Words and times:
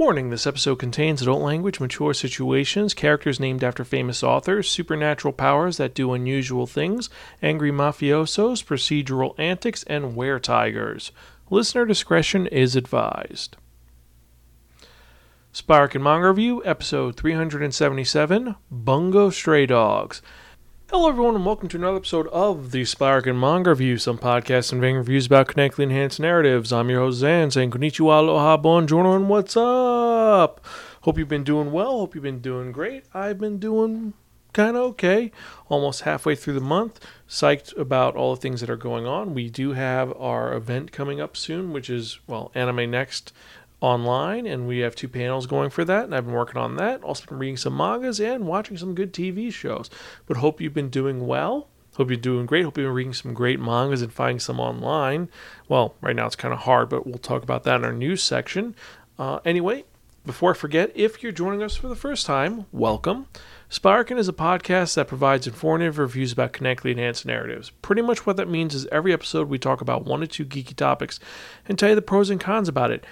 Warning 0.00 0.30
this 0.30 0.46
episode 0.46 0.76
contains 0.76 1.20
adult 1.20 1.42
language, 1.42 1.78
mature 1.78 2.14
situations, 2.14 2.94
characters 2.94 3.38
named 3.38 3.62
after 3.62 3.84
famous 3.84 4.22
authors, 4.22 4.66
supernatural 4.66 5.34
powers 5.34 5.76
that 5.76 5.92
do 5.92 6.14
unusual 6.14 6.66
things, 6.66 7.10
angry 7.42 7.70
mafiosos, 7.70 8.64
procedural 8.64 9.38
antics, 9.38 9.82
and 9.82 10.16
were 10.16 10.38
tigers. 10.38 11.12
Listener 11.50 11.84
discretion 11.84 12.46
is 12.46 12.76
advised. 12.76 13.58
Spark 15.52 15.94
and 15.94 16.02
Manga 16.02 16.28
Review, 16.28 16.64
episode 16.64 17.14
377 17.16 18.56
Bungo 18.70 19.28
Stray 19.28 19.66
Dogs. 19.66 20.22
Hello, 20.92 21.08
everyone, 21.08 21.36
and 21.36 21.46
welcome 21.46 21.68
to 21.68 21.76
another 21.76 21.98
episode 21.98 22.26
of 22.32 22.72
the 22.72 22.84
Spark 22.84 23.24
and 23.28 23.38
Manga 23.38 23.70
Review, 23.70 23.96
some 23.96 24.18
podcasts 24.18 24.72
and 24.72 24.82
reviews 24.82 25.26
about 25.26 25.46
connectly 25.46 25.84
enhanced 25.84 26.18
narratives. 26.18 26.72
I'm 26.72 26.90
your 26.90 27.02
host, 27.02 27.18
Zan, 27.18 27.52
saying 27.52 27.70
konnichiwa, 27.70 28.18
aloha, 28.18 28.56
bonjour, 28.56 29.14
and 29.14 29.28
what's 29.28 29.56
up? 29.56 30.60
Hope 31.02 31.16
you've 31.16 31.28
been 31.28 31.44
doing 31.44 31.70
well. 31.70 32.00
Hope 32.00 32.16
you've 32.16 32.24
been 32.24 32.40
doing 32.40 32.72
great. 32.72 33.04
I've 33.14 33.38
been 33.38 33.58
doing 33.58 34.14
kind 34.52 34.76
of 34.76 34.82
okay. 34.82 35.30
Almost 35.68 36.00
halfway 36.00 36.34
through 36.34 36.54
the 36.54 36.60
month. 36.60 36.98
Psyched 37.28 37.78
about 37.78 38.16
all 38.16 38.34
the 38.34 38.40
things 38.40 38.60
that 38.60 38.68
are 38.68 38.76
going 38.76 39.06
on. 39.06 39.32
We 39.32 39.48
do 39.48 39.74
have 39.74 40.12
our 40.20 40.52
event 40.54 40.90
coming 40.90 41.20
up 41.20 41.36
soon, 41.36 41.72
which 41.72 41.88
is, 41.88 42.18
well, 42.26 42.50
Anime 42.52 42.90
Next 42.90 43.32
online, 43.80 44.46
and 44.46 44.66
we 44.66 44.78
have 44.78 44.94
two 44.94 45.08
panels 45.08 45.46
going 45.46 45.70
for 45.70 45.84
that, 45.84 46.04
and 46.04 46.14
I've 46.14 46.26
been 46.26 46.34
working 46.34 46.60
on 46.60 46.76
that. 46.76 47.02
Also 47.02 47.26
been 47.26 47.38
reading 47.38 47.56
some 47.56 47.76
mangas 47.76 48.20
and 48.20 48.46
watching 48.46 48.76
some 48.76 48.94
good 48.94 49.12
TV 49.12 49.52
shows. 49.52 49.90
But 50.26 50.38
hope 50.38 50.60
you've 50.60 50.74
been 50.74 50.90
doing 50.90 51.26
well. 51.26 51.68
Hope 51.96 52.08
you're 52.08 52.16
doing 52.16 52.46
great. 52.46 52.64
Hope 52.64 52.78
you've 52.78 52.86
been 52.86 52.94
reading 52.94 53.12
some 53.12 53.34
great 53.34 53.60
mangas 53.60 54.02
and 54.02 54.12
finding 54.12 54.40
some 54.40 54.60
online. 54.60 55.28
Well, 55.68 55.94
right 56.00 56.14
now 56.14 56.26
it's 56.26 56.36
kind 56.36 56.54
of 56.54 56.60
hard, 56.60 56.88
but 56.88 57.06
we'll 57.06 57.18
talk 57.18 57.42
about 57.42 57.64
that 57.64 57.76
in 57.76 57.84
our 57.84 57.92
news 57.92 58.22
section. 58.22 58.74
Uh, 59.18 59.40
anyway, 59.44 59.84
before 60.24 60.50
I 60.50 60.54
forget, 60.54 60.92
if 60.94 61.22
you're 61.22 61.32
joining 61.32 61.62
us 61.62 61.76
for 61.76 61.88
the 61.88 61.96
first 61.96 62.26
time, 62.26 62.66
welcome. 62.72 63.26
Sparkin 63.70 64.18
is 64.18 64.28
a 64.28 64.32
podcast 64.32 64.94
that 64.94 65.08
provides 65.08 65.46
informative 65.46 65.98
reviews 65.98 66.32
about 66.32 66.52
connectly 66.52 66.90
enhanced 66.90 67.24
narratives. 67.24 67.70
Pretty 67.82 68.02
much 68.02 68.26
what 68.26 68.36
that 68.36 68.48
means 68.48 68.74
is 68.74 68.86
every 68.86 69.12
episode 69.12 69.48
we 69.48 69.58
talk 69.58 69.80
about 69.80 70.04
one 70.04 70.22
or 70.22 70.26
two 70.26 70.44
geeky 70.44 70.74
topics 70.74 71.20
and 71.66 71.78
tell 71.78 71.88
you 71.88 71.94
the 71.94 72.02
pros 72.02 72.30
and 72.30 72.40
cons 72.40 72.68
about 72.68 72.90
it. 72.90 73.04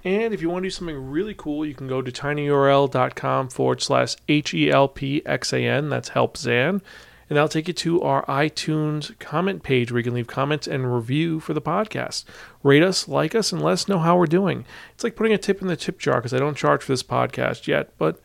and 0.07 0.33
if 0.33 0.41
you 0.41 0.49
want 0.49 0.63
to 0.63 0.67
do 0.67 0.71
something 0.71 1.11
really 1.11 1.35
cool, 1.35 1.67
you 1.67 1.75
can 1.75 1.89
go 1.89 2.01
to 2.01 2.13
tinyurl.com 2.13 3.49
forward 3.49 3.83
slash 3.83 4.15
H 4.29 4.55
E 4.55 4.71
L 4.71 4.87
P 4.87 5.21
X 5.27 5.53
A 5.53 5.59
N. 5.59 5.89
That's 5.89 6.11
Help 6.11 6.37
Zan. 6.37 6.81
And 7.29 7.37
that'll 7.37 7.49
take 7.49 7.67
you 7.67 7.75
to 7.75 8.03
our 8.03 8.25
iTunes 8.27 9.19
comment 9.19 9.65
page 9.65 9.91
where 9.91 9.99
you 9.99 10.05
can 10.05 10.15
leave 10.15 10.29
comments 10.29 10.69
and 10.69 10.95
review 10.95 11.41
for 11.41 11.55
the 11.55 11.61
podcast. 11.61 12.25
Rate 12.63 12.85
us, 12.85 13.09
like 13.09 13.35
us, 13.35 13.51
and 13.51 13.61
let 13.61 13.73
us 13.73 13.89
know 13.89 13.99
how 13.99 14.17
we're 14.17 14.27
doing. 14.27 14.65
It's 14.95 15.03
like 15.03 15.17
putting 15.17 15.33
a 15.33 15.39
tip 15.39 15.61
in 15.61 15.67
the 15.67 15.75
tip 15.75 15.99
jar 15.99 16.19
because 16.19 16.33
I 16.33 16.39
don't 16.39 16.57
charge 16.57 16.85
for 16.85 16.93
this 16.93 17.03
podcast 17.03 17.67
yet, 17.67 17.91
but 17.99 18.21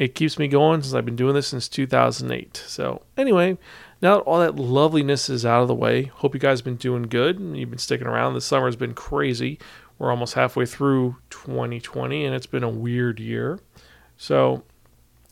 it 0.00 0.14
keeps 0.14 0.38
me 0.38 0.48
going 0.48 0.80
since 0.80 0.94
I've 0.94 1.04
been 1.04 1.14
doing 1.14 1.34
this 1.34 1.48
since 1.48 1.68
2008. 1.68 2.56
So, 2.66 3.02
anyway, 3.18 3.58
now 4.00 4.16
that 4.16 4.22
all 4.22 4.38
that 4.38 4.56
loveliness 4.56 5.28
is 5.28 5.44
out 5.44 5.60
of 5.60 5.68
the 5.68 5.74
way, 5.74 6.04
hope 6.04 6.32
you 6.32 6.40
guys 6.40 6.60
have 6.60 6.64
been 6.64 6.76
doing 6.76 7.02
good 7.02 7.38
and 7.38 7.54
you've 7.54 7.68
been 7.68 7.78
sticking 7.78 8.06
around. 8.06 8.32
The 8.32 8.40
summer 8.40 8.64
has 8.64 8.76
been 8.76 8.94
crazy. 8.94 9.58
We're 9.98 10.10
almost 10.10 10.32
halfway 10.32 10.64
through 10.64 11.16
2020 11.28 12.24
and 12.24 12.34
it's 12.34 12.46
been 12.46 12.62
a 12.62 12.70
weird 12.70 13.20
year. 13.20 13.60
So, 14.16 14.62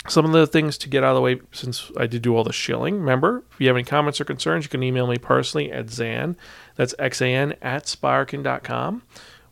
some 0.06 0.27
of 0.27 0.33
the 0.33 0.47
things 0.47 0.77
to 0.79 0.91
get 0.91 1.03
out 1.03 1.12
of 1.12 1.17
the 1.17 1.23
way 1.23 1.41
since 1.50 1.91
I 1.97 2.06
did 2.06 2.21
do 2.21 2.37
all 2.37 2.45
the 2.45 2.53
shilling. 2.53 2.97
Remember, 2.97 3.45
if 3.50 3.59
you 3.62 3.69
have 3.69 3.77
any 3.77 3.85
comments 3.85 4.21
or 4.21 4.27
concerns, 4.27 4.67
you 4.67 4.69
can 4.69 4.83
email 4.83 5.06
me 5.06 5.17
personally 5.17 5.73
at 5.73 5.89
Zan, 5.89 6.37
that's 6.77 6.95
X-A-N, 6.99 7.55
at 7.62 7.85
Spirekin.com. 7.85 9.03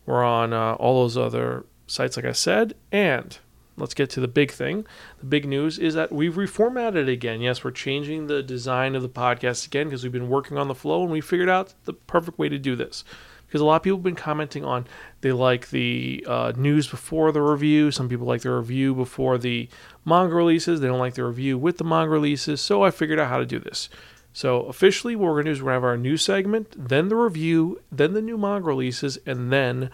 We're 0.04 0.22
on 0.22 0.52
uh, 0.52 0.74
all 0.74 1.00
those 1.00 1.16
other 1.16 1.64
sites, 1.86 2.18
like 2.18 2.26
I 2.26 2.32
said. 2.32 2.74
And 2.92 3.38
let's 3.76 3.94
get 3.94 4.10
to 4.10 4.20
the 4.20 4.28
big 4.28 4.50
thing. 4.50 4.86
The 5.18 5.26
big 5.26 5.46
news 5.46 5.78
is 5.78 5.94
that 5.94 6.12
we've 6.12 6.34
reformatted 6.34 6.96
it 6.96 7.08
again. 7.08 7.40
Yes, 7.40 7.62
we're 7.62 7.70
changing 7.70 8.26
the 8.26 8.42
design 8.42 8.94
of 8.94 9.02
the 9.02 9.08
podcast 9.08 9.66
again 9.66 9.88
because 9.88 10.02
we've 10.02 10.12
been 10.12 10.28
working 10.28 10.58
on 10.58 10.68
the 10.68 10.74
flow 10.74 11.02
and 11.02 11.12
we 11.12 11.20
figured 11.20 11.48
out 11.48 11.74
the 11.84 11.92
perfect 11.92 12.38
way 12.38 12.48
to 12.48 12.58
do 12.58 12.76
this 12.76 13.04
because 13.46 13.60
a 13.60 13.64
lot 13.64 13.76
of 13.76 13.82
people 13.82 13.98
have 13.98 14.04
been 14.04 14.14
commenting 14.14 14.64
on 14.64 14.86
they 15.20 15.32
like 15.32 15.70
the 15.70 16.24
uh, 16.28 16.52
news 16.56 16.88
before 16.88 17.32
the 17.32 17.40
review. 17.40 17.90
Some 17.90 18.08
people 18.08 18.26
like 18.26 18.42
the 18.42 18.50
review 18.50 18.94
before 18.94 19.38
the 19.38 19.68
manga 20.04 20.34
releases. 20.34 20.80
They 20.80 20.88
don't 20.88 20.98
like 20.98 21.14
the 21.14 21.24
review 21.24 21.56
with 21.58 21.78
the 21.78 21.84
manga 21.84 22.10
releases. 22.10 22.60
So 22.60 22.82
I 22.82 22.90
figured 22.90 23.18
out 23.18 23.28
how 23.28 23.38
to 23.38 23.46
do 23.46 23.58
this. 23.58 23.88
So 24.32 24.64
officially, 24.64 25.16
what 25.16 25.28
we're 25.28 25.42
going 25.42 25.46
to 25.46 25.50
do 25.52 25.52
is 25.52 25.62
we're 25.62 25.70
going 25.70 25.80
to 25.80 25.86
have 25.86 25.90
our 25.92 25.96
new 25.96 26.18
segment, 26.18 26.74
then 26.76 27.08
the 27.08 27.16
review, 27.16 27.80
then 27.90 28.12
the 28.12 28.20
new 28.20 28.36
manga 28.36 28.66
releases, 28.66 29.16
and 29.24 29.50
then 29.50 29.90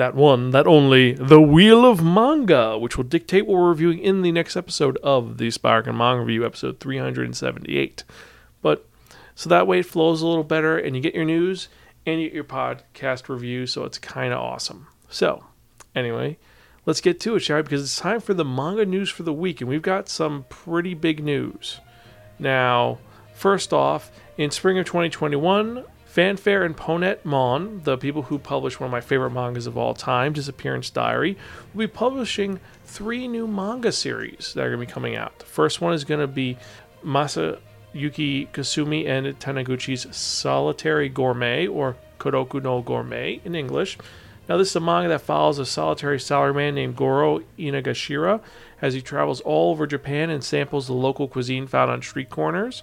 that 0.00 0.14
one, 0.14 0.50
that 0.50 0.66
only, 0.66 1.12
the 1.12 1.42
Wheel 1.42 1.84
of 1.84 2.02
Manga, 2.02 2.78
which 2.78 2.96
will 2.96 3.04
dictate 3.04 3.46
what 3.46 3.58
we're 3.58 3.68
reviewing 3.68 3.98
in 3.98 4.22
the 4.22 4.32
next 4.32 4.56
episode 4.56 4.96
of 5.02 5.36
the 5.36 5.50
Spark 5.50 5.86
and 5.86 5.98
Manga 5.98 6.22
Review, 6.22 6.46
episode 6.46 6.80
378. 6.80 8.04
But 8.62 8.88
so 9.34 9.50
that 9.50 9.66
way 9.66 9.80
it 9.80 9.86
flows 9.86 10.22
a 10.22 10.26
little 10.26 10.42
better, 10.42 10.78
and 10.78 10.96
you 10.96 11.02
get 11.02 11.14
your 11.14 11.26
news 11.26 11.68
and 12.06 12.18
you 12.18 12.28
get 12.28 12.34
your 12.34 12.44
podcast 12.44 13.28
review, 13.28 13.66
so 13.66 13.84
it's 13.84 13.98
kind 13.98 14.32
of 14.32 14.38
awesome. 14.38 14.86
So, 15.10 15.44
anyway, 15.94 16.38
let's 16.86 17.02
get 17.02 17.20
to 17.20 17.36
it, 17.36 17.40
shall 17.40 17.58
we? 17.58 17.62
Because 17.64 17.82
it's 17.82 18.00
time 18.00 18.20
for 18.20 18.32
the 18.32 18.44
manga 18.44 18.86
news 18.86 19.10
for 19.10 19.22
the 19.22 19.34
week, 19.34 19.60
and 19.60 19.68
we've 19.68 19.82
got 19.82 20.08
some 20.08 20.46
pretty 20.48 20.94
big 20.94 21.22
news. 21.22 21.78
Now, 22.38 23.00
first 23.34 23.74
off, 23.74 24.10
in 24.38 24.50
spring 24.50 24.78
of 24.78 24.86
2021, 24.86 25.84
Fanfare 26.10 26.64
and 26.64 26.76
Ponent 26.76 27.24
Mon, 27.24 27.82
the 27.84 27.96
people 27.96 28.22
who 28.22 28.36
publish 28.36 28.80
one 28.80 28.88
of 28.88 28.90
my 28.90 29.00
favorite 29.00 29.30
mangas 29.30 29.68
of 29.68 29.78
all 29.78 29.94
time, 29.94 30.32
Disappearance 30.32 30.90
Diary, 30.90 31.38
will 31.72 31.86
be 31.86 31.86
publishing 31.86 32.58
three 32.84 33.28
new 33.28 33.46
manga 33.46 33.92
series 33.92 34.52
that 34.54 34.62
are 34.62 34.70
going 34.70 34.80
to 34.80 34.86
be 34.88 34.92
coming 34.92 35.14
out. 35.14 35.38
The 35.38 35.44
first 35.44 35.80
one 35.80 35.92
is 35.92 36.02
going 36.02 36.20
to 36.20 36.26
be 36.26 36.58
Masa 37.04 37.60
Yuki 37.92 38.46
Kasumi 38.46 39.06
and 39.06 39.38
Taniguchi's 39.38 40.12
Solitary 40.16 41.08
Gourmet, 41.08 41.68
or 41.68 41.94
Kodoku 42.18 42.60
no 42.60 42.82
Gourmet 42.82 43.40
in 43.44 43.54
English. 43.54 43.96
Now, 44.48 44.56
this 44.56 44.70
is 44.70 44.76
a 44.76 44.80
manga 44.80 45.10
that 45.10 45.20
follows 45.20 45.60
a 45.60 45.64
solitary 45.64 46.18
salaryman 46.18 46.74
named 46.74 46.96
Goro 46.96 47.44
Inogashira 47.56 48.40
as 48.82 48.94
he 48.94 49.00
travels 49.00 49.40
all 49.42 49.70
over 49.70 49.86
Japan 49.86 50.28
and 50.28 50.42
samples 50.42 50.88
the 50.88 50.92
local 50.92 51.28
cuisine 51.28 51.68
found 51.68 51.88
on 51.88 52.02
street 52.02 52.30
corners. 52.30 52.82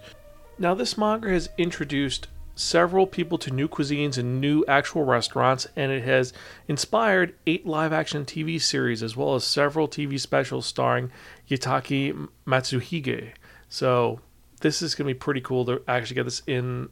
Now, 0.58 0.74
this 0.74 0.98
manga 0.98 1.28
has 1.30 1.50
introduced 1.58 2.30
several 2.58 3.06
people 3.06 3.38
to 3.38 3.52
new 3.52 3.68
cuisines 3.68 4.18
and 4.18 4.42
new 4.42 4.66
actual 4.68 5.06
restaurants, 5.06 5.68
and 5.76 5.92
it 5.92 6.04
has 6.04 6.34
inspired 6.68 7.36
eight 7.46 7.66
live 7.66 7.94
action 7.94 8.26
TV 8.26 8.60
series 8.60 9.04
as 9.04 9.16
well 9.16 9.36
as 9.36 9.44
several 9.44 9.88
TV 9.88 10.20
specials 10.20 10.66
starring 10.66 11.12
Yutaka 11.50 12.28
Matsushige. 12.46 13.32
So, 13.70 14.20
this 14.62 14.82
is 14.82 14.96
going 14.96 15.08
to 15.08 15.14
be 15.14 15.20
pretty 15.20 15.42
cool 15.42 15.66
to 15.66 15.82
actually 15.88 16.16
get 16.16 16.24
this 16.24 16.42
in 16.48 16.90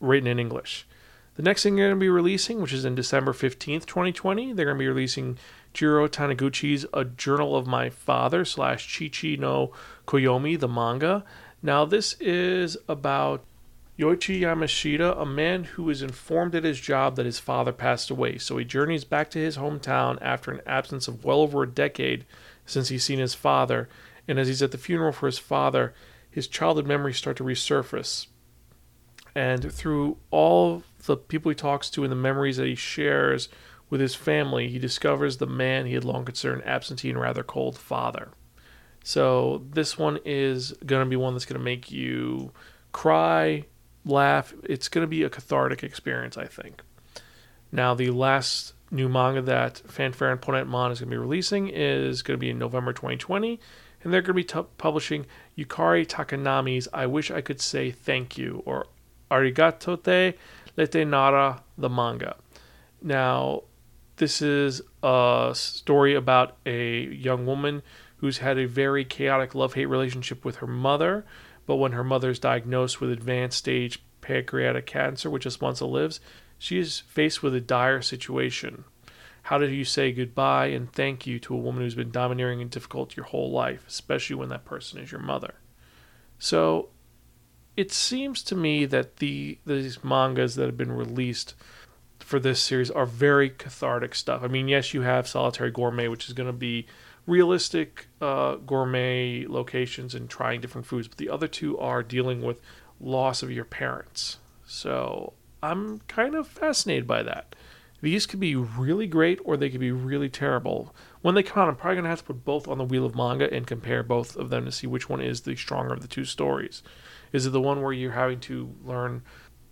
written 0.00 0.26
in 0.26 0.38
English. 0.38 0.86
The 1.36 1.42
next 1.42 1.62
thing 1.62 1.76
they're 1.76 1.88
going 1.88 1.98
to 1.98 2.04
be 2.04 2.08
releasing, 2.08 2.60
which 2.60 2.72
is 2.72 2.84
in 2.84 2.94
December 2.94 3.32
15th, 3.32 3.86
2020, 3.86 4.52
they're 4.52 4.66
going 4.66 4.76
to 4.76 4.82
be 4.82 4.88
releasing 4.88 5.38
Jiro 5.72 6.06
Taniguchi's 6.06 6.86
A 6.92 7.04
Journal 7.04 7.56
of 7.56 7.66
My 7.66 7.90
Father 7.90 8.44
slash 8.44 8.86
Chichi 8.86 9.36
no 9.36 9.72
Koyomi, 10.06 10.58
the 10.58 10.68
manga. 10.68 11.24
Now, 11.62 11.84
this 11.84 12.14
is 12.20 12.76
about 12.88 13.44
Yoichi 13.96 14.40
Yamashita, 14.40 15.20
a 15.20 15.24
man 15.24 15.64
who 15.64 15.88
is 15.88 16.02
informed 16.02 16.54
at 16.56 16.64
his 16.64 16.80
job 16.80 17.14
that 17.14 17.26
his 17.26 17.38
father 17.38 17.72
passed 17.72 18.10
away. 18.10 18.38
So 18.38 18.56
he 18.58 18.64
journeys 18.64 19.04
back 19.04 19.30
to 19.30 19.38
his 19.38 19.56
hometown 19.56 20.18
after 20.20 20.50
an 20.50 20.60
absence 20.66 21.06
of 21.06 21.24
well 21.24 21.40
over 21.40 21.62
a 21.62 21.70
decade 21.70 22.26
since 22.66 22.88
he's 22.88 23.04
seen 23.04 23.20
his 23.20 23.34
father. 23.34 23.88
And 24.26 24.38
as 24.38 24.48
he's 24.48 24.62
at 24.62 24.72
the 24.72 24.78
funeral 24.78 25.12
for 25.12 25.26
his 25.26 25.38
father, 25.38 25.94
his 26.28 26.48
childhood 26.48 26.88
memories 26.88 27.18
start 27.18 27.36
to 27.36 27.44
resurface. 27.44 28.26
And 29.36 29.72
through 29.72 30.16
all 30.32 30.82
the 31.06 31.16
people 31.16 31.50
he 31.50 31.54
talks 31.54 31.88
to 31.90 32.02
and 32.02 32.10
the 32.10 32.16
memories 32.16 32.56
that 32.56 32.66
he 32.66 32.74
shares 32.74 33.48
with 33.90 34.00
his 34.00 34.16
family, 34.16 34.68
he 34.68 34.80
discovers 34.80 35.36
the 35.36 35.46
man 35.46 35.86
he 35.86 35.94
had 35.94 36.04
long 36.04 36.24
considered 36.24 36.60
an 36.60 36.68
absentee 36.68 37.10
and 37.10 37.20
rather 37.20 37.44
cold 37.44 37.78
father. 37.78 38.30
So 39.04 39.64
this 39.70 39.96
one 39.96 40.18
is 40.24 40.72
going 40.84 41.04
to 41.04 41.10
be 41.10 41.16
one 41.16 41.34
that's 41.34 41.44
going 41.44 41.58
to 41.58 41.64
make 41.64 41.92
you 41.92 42.52
cry, 42.90 43.66
laugh. 44.04 44.54
It's 44.64 44.88
going 44.88 45.02
to 45.02 45.08
be 45.08 45.22
a 45.22 45.30
cathartic 45.30 45.82
experience, 45.82 46.36
I 46.36 46.46
think. 46.46 46.82
Now, 47.72 47.94
the 47.94 48.10
last 48.10 48.74
new 48.90 49.08
manga 49.08 49.42
that 49.42 49.78
Fanfare 49.86 50.30
and 50.30 50.40
Ponentmon 50.40 50.92
is 50.92 51.00
going 51.00 51.10
to 51.10 51.14
be 51.14 51.16
releasing 51.16 51.68
is 51.68 52.22
going 52.22 52.38
to 52.38 52.40
be 52.40 52.50
in 52.50 52.58
November 52.58 52.92
2020, 52.92 53.58
and 54.02 54.12
they're 54.12 54.22
going 54.22 54.28
to 54.28 54.34
be 54.34 54.44
t- 54.44 54.68
publishing 54.78 55.26
Yukari 55.58 56.06
Takinami's 56.06 56.88
I 56.92 57.06
Wish 57.06 57.30
I 57.30 57.40
Could 57.40 57.60
Say 57.60 57.90
Thank 57.90 58.38
You, 58.38 58.62
or 58.64 58.86
Arigato 59.30 60.00
te 60.02 60.38
lete 60.76 61.06
nara, 61.06 61.62
the 61.76 61.88
manga. 61.88 62.36
Now, 63.02 63.62
this 64.16 64.40
is 64.40 64.80
a 65.02 65.50
story 65.54 66.14
about 66.14 66.56
a 66.64 67.06
young 67.06 67.46
woman 67.46 67.82
who's 68.18 68.38
had 68.38 68.58
a 68.58 68.66
very 68.66 69.04
chaotic 69.04 69.54
love 69.54 69.74
hate 69.74 69.86
relationship 69.86 70.44
with 70.44 70.56
her 70.56 70.66
mother, 70.66 71.24
but 71.66 71.76
when 71.76 71.92
her 71.92 72.04
mother 72.04 72.30
is 72.30 72.38
diagnosed 72.38 73.00
with 73.00 73.10
advanced 73.10 73.58
stage 73.58 74.02
pancreatic 74.20 74.86
cancer, 74.86 75.30
which 75.30 75.46
is 75.46 75.60
once 75.60 75.80
lives, 75.80 76.20
she 76.58 76.78
is 76.78 77.00
faced 77.00 77.42
with 77.42 77.54
a 77.54 77.60
dire 77.60 78.02
situation. 78.02 78.84
How 79.42 79.58
do 79.58 79.68
you 79.68 79.84
say 79.84 80.12
goodbye 80.12 80.68
and 80.68 80.90
thank 80.90 81.26
you 81.26 81.38
to 81.40 81.54
a 81.54 81.58
woman 81.58 81.82
who's 81.82 81.94
been 81.94 82.10
domineering 82.10 82.62
and 82.62 82.70
difficult 82.70 83.16
your 83.16 83.26
whole 83.26 83.50
life, 83.50 83.84
especially 83.86 84.36
when 84.36 84.48
that 84.48 84.64
person 84.64 84.98
is 84.98 85.12
your 85.12 85.20
mother? 85.20 85.54
So 86.38 86.88
it 87.76 87.92
seems 87.92 88.42
to 88.44 88.54
me 88.54 88.86
that 88.86 89.16
the 89.16 89.58
these 89.66 90.02
mangas 90.02 90.54
that 90.54 90.66
have 90.66 90.76
been 90.76 90.92
released 90.92 91.54
for 92.18 92.38
this 92.38 92.60
series 92.60 92.90
are 92.90 93.04
very 93.06 93.50
cathartic 93.50 94.14
stuff. 94.14 94.42
I 94.42 94.48
mean, 94.48 94.68
yes, 94.68 94.94
you 94.94 95.02
have 95.02 95.28
Solitary 95.28 95.70
Gourmet, 95.70 96.08
which 96.08 96.26
is 96.26 96.32
going 96.32 96.46
to 96.46 96.52
be 96.52 96.86
realistic 97.26 98.08
uh, 98.20 98.56
gourmet 98.56 99.46
locations 99.48 100.14
and 100.14 100.28
trying 100.28 100.60
different 100.60 100.86
foods, 100.86 101.08
but 101.08 101.18
the 101.18 101.30
other 101.30 101.48
two 101.48 101.78
are 101.78 102.02
dealing 102.02 102.42
with 102.42 102.60
loss 103.00 103.42
of 103.42 103.50
your 103.50 103.64
parents. 103.64 104.38
So 104.66 105.32
I'm 105.62 106.00
kind 106.00 106.34
of 106.34 106.46
fascinated 106.46 107.06
by 107.06 107.22
that. 107.22 107.54
These 108.02 108.26
could 108.26 108.40
be 108.40 108.54
really 108.54 109.06
great 109.06 109.38
or 109.44 109.56
they 109.56 109.70
could 109.70 109.80
be 109.80 109.92
really 109.92 110.28
terrible. 110.28 110.94
When 111.22 111.34
they 111.34 111.42
come 111.42 111.62
out, 111.62 111.68
I'm 111.70 111.76
probably 111.76 111.94
going 111.94 112.04
to 112.04 112.10
have 112.10 112.18
to 112.18 112.24
put 112.26 112.44
both 112.44 112.68
on 112.68 112.76
the 112.76 112.84
wheel 112.84 113.06
of 113.06 113.14
manga 113.14 113.50
and 113.50 113.66
compare 113.66 114.02
both 114.02 114.36
of 114.36 114.50
them 114.50 114.66
to 114.66 114.72
see 114.72 114.86
which 114.86 115.08
one 115.08 115.22
is 115.22 115.40
the 115.40 115.56
stronger 115.56 115.94
of 115.94 116.02
the 116.02 116.08
two 116.08 116.26
stories. 116.26 116.82
Is 117.32 117.46
it 117.46 117.50
the 117.50 117.62
one 117.62 117.80
where 117.80 117.94
you're 117.94 118.12
having 118.12 118.40
to 118.40 118.74
learn 118.84 119.22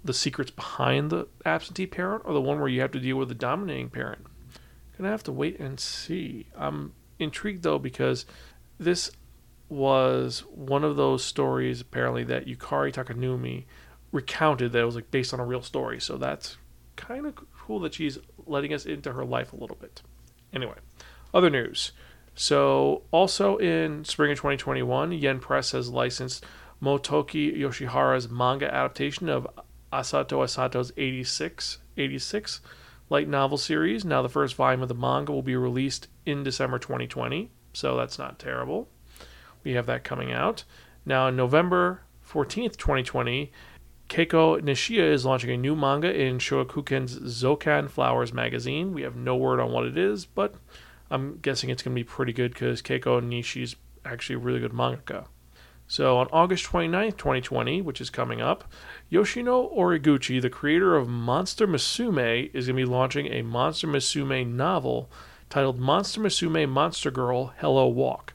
the 0.03 0.15
secrets 0.15 0.51
behind 0.51 1.11
the 1.11 1.29
absentee 1.45 1.87
parent 1.87 2.23
or 2.25 2.33
the 2.33 2.41
one 2.41 2.59
where 2.59 2.71
you 2.71 2.81
have 2.81 2.93
to 2.93 3.01
deal 3.01 3.17
with 3.17 3.29
the 3.29 3.35
dominating 3.35 3.91
parent? 3.91 4.27
Gonna 4.97 5.11
have 5.11 5.23
to 5.25 5.33
wait 5.33 5.61
and 5.61 5.79
see. 5.79 6.47
I'm 6.57 6.95
intrigued 7.23 7.63
though 7.63 7.79
because 7.79 8.27
this 8.79 9.11
was 9.69 10.41
one 10.51 10.85
of 10.85 10.97
those 10.97 11.25
stories 11.25 11.81
apparently 11.81 12.25
that 12.25 12.47
Yukari 12.47 12.93
Takinami 12.93 13.65
recounted 14.13 14.73
that 14.73 14.85
was 14.85 14.95
like 14.95 15.11
based 15.11 15.33
on 15.33 15.41
a 15.41 15.47
real 15.47 15.63
story. 15.63 16.01
So 16.01 16.19
that's 16.19 16.59
kind 16.97 17.27
of 17.27 17.35
cool 17.57 17.81
that 17.81 17.95
she's 17.95 18.19
letting 18.47 18.75
us 18.75 18.85
into 18.85 19.13
her 19.13 19.25
life 19.25 19.53
a 19.53 19.57
little 19.57 19.77
bit. 19.77 20.03
Anyway, 20.53 20.77
other 21.33 21.49
news. 21.49 21.93
So, 22.35 23.03
also 23.11 23.57
in 23.59 24.05
spring 24.05 24.33
of 24.33 24.39
2021, 24.39 25.13
Yen 25.13 25.39
Press 25.39 25.73
has 25.73 25.91
licensed 25.91 26.45
Motoki 26.83 27.57
Yoshihara's 27.57 28.29
manga 28.31 28.73
adaptation 28.73 29.29
of 29.29 29.47
Asato 29.93 30.43
Asato's 30.43 30.93
86, 30.97 31.79
86 31.97 32.61
light 33.11 33.29
novel 33.29 33.59
series. 33.59 34.05
Now, 34.05 34.23
the 34.23 34.31
first 34.31 34.55
volume 34.55 34.83
of 34.83 34.89
the 34.89 34.95
manga 34.95 35.33
will 35.33 35.43
be 35.43 35.57
released 35.57 36.09
in 36.27 36.43
December 36.43 36.79
2020, 36.79 37.51
so 37.73 37.97
that's 37.97 38.19
not 38.19 38.39
terrible. 38.39 38.89
We 39.65 39.73
have 39.73 39.87
that 39.87 40.05
coming 40.05 40.33
out. 40.33 40.65
Now, 41.05 41.27
on 41.27 41.37
November 41.37 42.03
14th, 42.29 42.77
2020, 42.77 43.53
Keiko 44.09 44.61
Nishi 44.61 44.99
is 44.99 45.25
launching 45.25 45.51
a 45.51 45.57
new 45.57 45.75
manga 45.75 46.15
in 46.15 46.39
Shogakukan's 46.39 47.19
Zokan 47.21 47.89
Flowers 47.89 48.33
magazine. 48.33 48.93
We 48.93 49.03
have 49.03 49.17
no 49.17 49.37
word 49.37 49.59
on 49.59 49.73
what 49.73 49.87
it 49.87 49.97
is, 49.97 50.27
but 50.27 50.55
I'm 51.11 51.39
guessing 51.39 51.71
it's 51.71 51.83
going 51.83 51.95
to 51.95 52.01
be 52.01 52.05
pretty 52.05 52.33
good 52.33 52.53
because 52.53 52.83
Keiko 52.83 53.23
Nishi 53.23 53.63
is 53.63 53.77
actually 54.05 54.37
a 54.37 54.39
really 54.39 54.61
good 54.61 54.73
mangaka. 54.73 55.27
So 55.89 56.17
on 56.19 56.29
August 56.33 56.67
29th, 56.67 57.19
2020, 57.19 57.83
which 57.83 58.01
is 58.01 58.09
coming 58.09 58.41
up, 58.41 58.65
Yoshino 59.11 59.71
Origuchi, 59.77 60.41
the 60.41 60.49
creator 60.49 60.97
of 60.97 61.09
Monster 61.09 61.67
Musume, 61.67 62.51
is 62.55 62.67
going 62.67 62.79
to 62.79 62.87
be 62.87 62.91
launching 62.91 63.27
a 63.27 63.43
Monster 63.43 63.89
Musume 63.89 64.47
novel 64.47 65.11
titled 65.53 65.79
Monster 65.79 66.19
Musume 66.19 66.67
Monster 66.67 67.11
Girl 67.11 67.53
Hello 67.59 67.87
Work. 67.87 68.33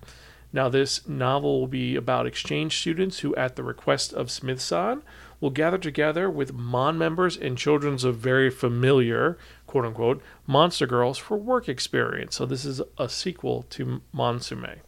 Now, 0.54 0.70
this 0.70 1.08
novel 1.08 1.60
will 1.60 1.68
be 1.68 1.96
about 1.96 2.28
exchange 2.28 2.78
students 2.78 3.20
who, 3.20 3.36
at 3.36 3.56
the 3.56 3.64
request 3.64 4.14
of 4.14 4.30
Smithson, 4.30 5.02
will 5.42 5.50
gather 5.50 5.80
together 5.80 6.30
with 6.30 6.54
Mon 6.54 6.96
members 6.96 7.36
and 7.36 7.58
children 7.58 7.96
of 8.06 8.18
very 8.18 8.52
familiar, 8.52 9.36
quote 9.66 9.84
unquote, 9.84 10.22
Monster 10.46 10.86
Girls 10.86 11.18
for 11.18 11.38
work 11.38 11.68
experience. 11.68 12.36
So 12.36 12.46
this 12.46 12.64
is 12.64 12.84
a 13.00 13.10
sequel 13.10 13.66
to 13.72 14.04
Monsume. 14.14 14.82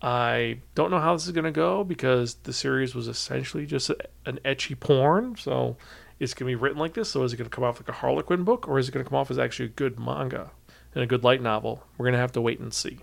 I 0.00 0.60
don't 0.76 0.92
know 0.92 1.00
how 1.00 1.14
this 1.14 1.26
is 1.26 1.32
going 1.32 1.44
to 1.44 1.50
go 1.50 1.82
because 1.82 2.34
the 2.34 2.52
series 2.52 2.94
was 2.94 3.08
essentially 3.08 3.66
just 3.66 3.90
a, 3.90 3.96
an 4.26 4.38
ecchi 4.44 4.78
porn. 4.78 5.34
So 5.36 5.76
it's 6.20 6.34
going 6.34 6.52
to 6.52 6.56
be 6.56 6.62
written 6.62 6.78
like 6.78 6.94
this. 6.94 7.08
So 7.08 7.24
is 7.24 7.32
it 7.32 7.36
going 7.36 7.50
to 7.50 7.54
come 7.54 7.64
off 7.64 7.80
like 7.80 7.88
a 7.88 7.98
Harlequin 8.00 8.44
book 8.44 8.68
or 8.68 8.78
is 8.78 8.88
it 8.88 8.92
going 8.92 9.04
to 9.04 9.10
come 9.10 9.18
off 9.18 9.32
as 9.32 9.40
actually 9.40 9.66
a 9.66 9.70
good 9.70 9.98
manga 9.98 10.52
and 10.98 11.04
a 11.04 11.06
good 11.06 11.22
light 11.22 11.40
novel? 11.40 11.84
We're 11.96 12.06
going 12.06 12.14
to 12.14 12.18
have 12.18 12.32
to 12.32 12.40
wait 12.40 12.58
and 12.58 12.74
see. 12.74 12.98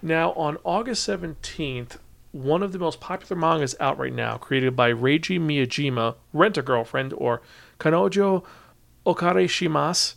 Now, 0.00 0.32
on 0.34 0.56
August 0.62 1.08
17th, 1.08 1.96
one 2.30 2.62
of 2.62 2.70
the 2.70 2.78
most 2.78 3.00
popular 3.00 3.40
mangas 3.40 3.74
out 3.80 3.98
right 3.98 4.12
now, 4.12 4.36
created 4.36 4.76
by 4.76 4.92
Reiji 4.92 5.40
Miyajima, 5.40 6.14
Rent 6.32 6.56
a 6.56 6.62
Girlfriend, 6.62 7.12
or 7.14 7.42
Kanojo 7.80 8.44
Okarishimasu, 9.04 10.14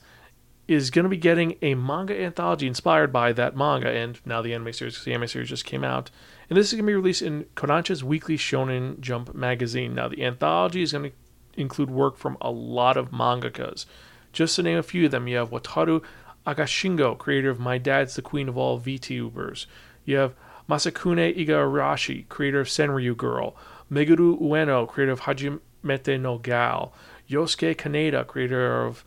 is 0.68 0.92
going 0.92 1.04
to 1.04 1.10
be 1.10 1.18
getting 1.18 1.56
a 1.62 1.74
manga 1.74 2.22
anthology 2.22 2.68
inspired 2.68 3.12
by 3.12 3.32
that 3.34 3.56
manga, 3.56 3.90
and 3.90 4.20
now 4.26 4.42
the 4.44 4.54
anime 4.54 4.74
series, 4.74 5.04
the 5.04 5.14
anime 5.14 5.28
series 5.28 5.50
just 5.50 5.66
came 5.66 5.84
out. 5.84 6.12
And 6.50 6.58
this 6.58 6.68
is 6.68 6.74
going 6.74 6.86
to 6.86 6.92
be 6.92 6.96
released 6.96 7.24
in 7.24 7.46
Kodansha's 7.56 8.04
weekly 8.04 8.38
Shonen 8.38 9.00
Jump 9.00 9.34
magazine. 9.34 9.96
Now, 9.96 10.08
the 10.08 10.24
anthology 10.24 10.84
is 10.84 10.92
going 10.92 11.12
to 11.12 11.18
include 11.56 11.90
work 11.90 12.18
from 12.18 12.38
a 12.42 12.52
lot 12.52 12.98
of 12.98 13.12
mangakas. 13.12 13.86
Just 14.34 14.56
to 14.58 14.64
name 14.64 14.78
a 14.78 14.84
few 14.84 15.06
of 15.06 15.12
them, 15.12 15.28
you 15.28 15.38
have 15.38 15.50
Wataru 15.50 16.04
Agashingo, 16.48 17.18
creator 17.18 17.50
of 17.50 17.60
My 17.60 17.78
Dad's 17.78 18.16
the 18.16 18.22
Queen 18.22 18.48
of 18.48 18.58
All 18.58 18.80
VTubers. 18.80 19.66
You 20.06 20.16
have 20.16 20.34
Masakuni 20.70 21.38
Igarashi, 21.38 22.28
creator 22.30 22.62
of 22.62 22.68
Senryu 22.68 23.16
Girl, 23.18 23.56
Meguru 23.92 24.42
Ueno, 24.42 24.88
creator 24.88 25.12
of 25.12 25.22
Hajimete 25.22 26.20
no 26.20 26.38
Gal, 26.38 26.94
Yosuke 27.30 27.76
Kaneda, 27.76 28.26
creator 28.26 28.86
of 28.86 29.04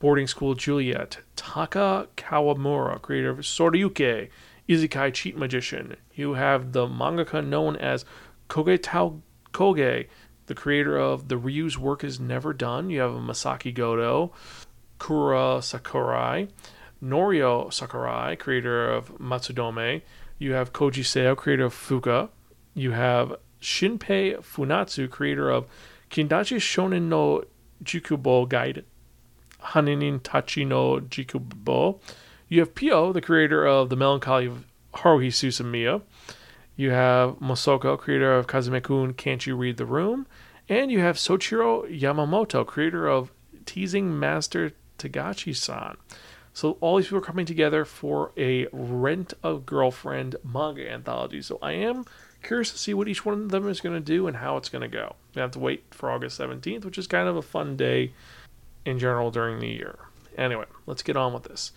Boarding 0.00 0.26
School 0.26 0.54
Juliet, 0.54 1.18
Taka 1.34 2.08
Kawamura, 2.16 3.00
creator 3.00 3.30
of 3.30 3.38
Soryuke, 3.38 4.28
Isekai 4.68 5.14
Cheat 5.14 5.36
Magician. 5.36 5.96
You 6.14 6.34
have 6.34 6.72
the 6.72 6.86
mangaka 6.86 7.46
known 7.46 7.76
as 7.76 8.04
Koge 8.48 8.78
Tao 8.82 9.22
Koge, 9.52 10.08
the 10.46 10.54
creator 10.54 10.98
of 10.98 11.28
The 11.28 11.38
Ryu's 11.38 11.78
Work 11.78 12.04
Is 12.04 12.20
Never 12.20 12.52
Done. 12.52 12.90
You 12.90 13.00
have 13.00 13.12
Masaki 13.12 13.72
Goto, 13.72 14.32
Kura 14.98 15.60
Sakurai, 15.62 16.48
Norio 17.02 17.72
Sakurai, 17.72 18.36
creator 18.36 18.90
of 18.90 19.18
Matsudome, 19.18 20.02
you 20.38 20.52
have 20.52 20.72
Koji 20.72 21.02
Seo, 21.02 21.36
creator 21.36 21.66
of 21.66 21.74
Fuka. 21.74 22.28
You 22.74 22.92
have 22.92 23.36
Shinpei 23.60 24.38
Funatsu, 24.38 25.08
creator 25.08 25.50
of 25.50 25.66
Kindaichi 26.10 26.56
Shonen 26.56 27.02
no 27.02 27.44
Jikubo 27.84 28.48
Guide, 28.48 28.84
Haninin 29.66 30.20
Tachi 30.20 30.66
no 30.66 30.98
Jikubo. 31.00 32.00
You 32.48 32.60
have 32.60 32.74
Pio, 32.74 33.12
the 33.12 33.20
creator 33.20 33.64
of 33.64 33.88
The 33.88 33.96
Melancholy 33.96 34.46
of 34.46 34.64
Haruhi 34.94 35.28
Suzumiya. 35.28 36.02
You 36.74 36.90
have 36.90 37.36
Mosoko, 37.36 37.96
creator 37.98 38.34
of 38.34 38.46
Kuzumi-kun 38.46 39.14
Can't 39.14 39.46
You 39.46 39.54
Read 39.56 39.76
the 39.76 39.86
Room? 39.86 40.26
And 40.68 40.90
you 40.90 41.00
have 41.00 41.16
Soichiro 41.16 41.88
Yamamoto, 41.88 42.66
creator 42.66 43.06
of 43.06 43.32
Teasing 43.64 44.18
Master 44.18 44.72
Takagi-san. 44.98 45.96
So 46.52 46.76
all 46.80 46.96
these 46.96 47.06
people 47.06 47.18
are 47.18 47.22
coming 47.22 47.46
together 47.46 47.84
for 47.84 48.32
a 48.36 48.66
Rent 48.72 49.34
a 49.42 49.54
Girlfriend 49.54 50.36
manga 50.44 50.90
anthology. 50.90 51.40
So 51.42 51.58
I 51.62 51.72
am 51.72 52.04
curious 52.42 52.70
to 52.72 52.78
see 52.78 52.94
what 52.94 53.08
each 53.08 53.24
one 53.24 53.34
of 53.34 53.48
them 53.50 53.68
is 53.68 53.80
going 53.80 53.94
to 53.94 54.00
do 54.00 54.26
and 54.26 54.36
how 54.36 54.56
it's 54.56 54.68
going 54.68 54.82
to 54.82 54.88
go. 54.88 55.16
We 55.34 55.40
have 55.40 55.52
to 55.52 55.58
wait 55.58 55.84
for 55.90 56.10
August 56.10 56.38
17th, 56.38 56.84
which 56.84 56.98
is 56.98 57.06
kind 57.06 57.28
of 57.28 57.36
a 57.36 57.42
fun 57.42 57.76
day 57.76 58.12
in 58.84 58.98
general 58.98 59.30
during 59.30 59.60
the 59.60 59.68
year. 59.68 59.98
Anyway, 60.36 60.66
let's 60.86 61.02
get 61.02 61.16
on 61.16 61.32
with 61.32 61.44
this. 61.44 61.72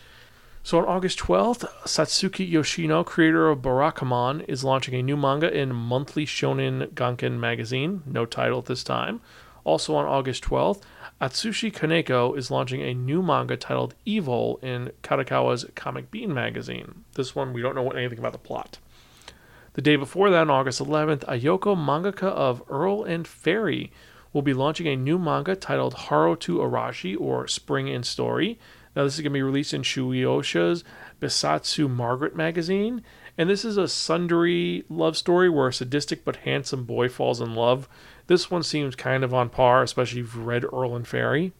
So 0.63 0.79
on 0.79 0.85
August 0.85 1.19
12th, 1.19 1.69
Satsuki 1.83 2.49
Yoshino, 2.49 3.03
creator 3.03 3.49
of 3.49 3.59
Barakamon, 3.59 4.43
is 4.47 4.63
launching 4.63 4.95
a 4.95 5.03
new 5.03 5.15
manga 5.15 5.55
in 5.55 5.75
Monthly 5.75 6.25
Shonen 6.25 6.89
Gangan 6.93 7.37
magazine, 7.37 8.01
no 8.05 8.25
title 8.25 8.59
at 8.59 8.65
this 8.65 8.83
time. 8.83 9.21
Also 9.65 9.95
on 9.95 10.05
August 10.05 10.43
12th, 10.45 10.83
Atsushi 11.19 11.73
Kaneko 11.73 12.37
is 12.37 12.51
launching 12.51 12.81
a 12.81 12.93
new 12.93 13.21
manga 13.21 13.57
titled 13.57 13.95
Evil 14.05 14.59
in 14.61 14.91
Kadokawa's 15.01 15.65
Comic 15.75 16.11
Beam 16.11 16.33
magazine. 16.33 17.03
This 17.15 17.35
one, 17.35 17.51
we 17.51 17.61
don't 17.61 17.75
know 17.75 17.89
anything 17.89 18.19
about 18.19 18.31
the 18.31 18.37
plot. 18.37 18.77
The 19.73 19.81
day 19.81 19.97
before 19.97 20.29
that, 20.29 20.41
on 20.41 20.49
August 20.49 20.79
11th, 20.79 21.25
Ayuko, 21.25 21.75
mangaka 21.75 22.27
of 22.27 22.63
Earl 22.69 23.03
and 23.03 23.27
Fairy, 23.27 23.91
will 24.31 24.41
be 24.41 24.53
launching 24.53 24.87
a 24.87 24.95
new 24.95 25.17
manga 25.17 25.55
titled 25.55 25.93
Haru 25.93 26.35
to 26.37 26.59
Arashi, 26.59 27.19
or 27.19 27.47
Spring 27.47 27.87
in 27.87 28.03
Story. 28.03 28.59
Now, 28.95 29.03
this 29.03 29.15
is 29.15 29.21
going 29.21 29.31
to 29.31 29.37
be 29.37 29.41
released 29.41 29.73
in 29.73 29.81
Shueisha's 29.81 30.83
Bessatsu 31.19 31.89
Margaret 31.89 32.35
magazine, 32.35 33.01
and 33.37 33.49
this 33.49 33.65
is 33.65 33.77
a 33.77 33.87
sundry 33.87 34.85
love 34.89 35.17
story 35.17 35.49
where 35.49 35.67
a 35.69 35.73
sadistic 35.73 36.23
but 36.23 36.37
handsome 36.37 36.85
boy 36.85 37.09
falls 37.09 37.41
in 37.41 37.55
love. 37.55 37.89
This 38.27 38.49
one 38.49 38.63
seems 38.63 38.95
kind 38.95 39.23
of 39.23 39.33
on 39.33 39.49
par, 39.49 39.83
especially 39.83 40.21
if 40.21 40.35
you've 40.35 40.45
read 40.45 40.63
Earl 40.63 40.95
and 40.95 41.07
Fairy. 41.07 41.53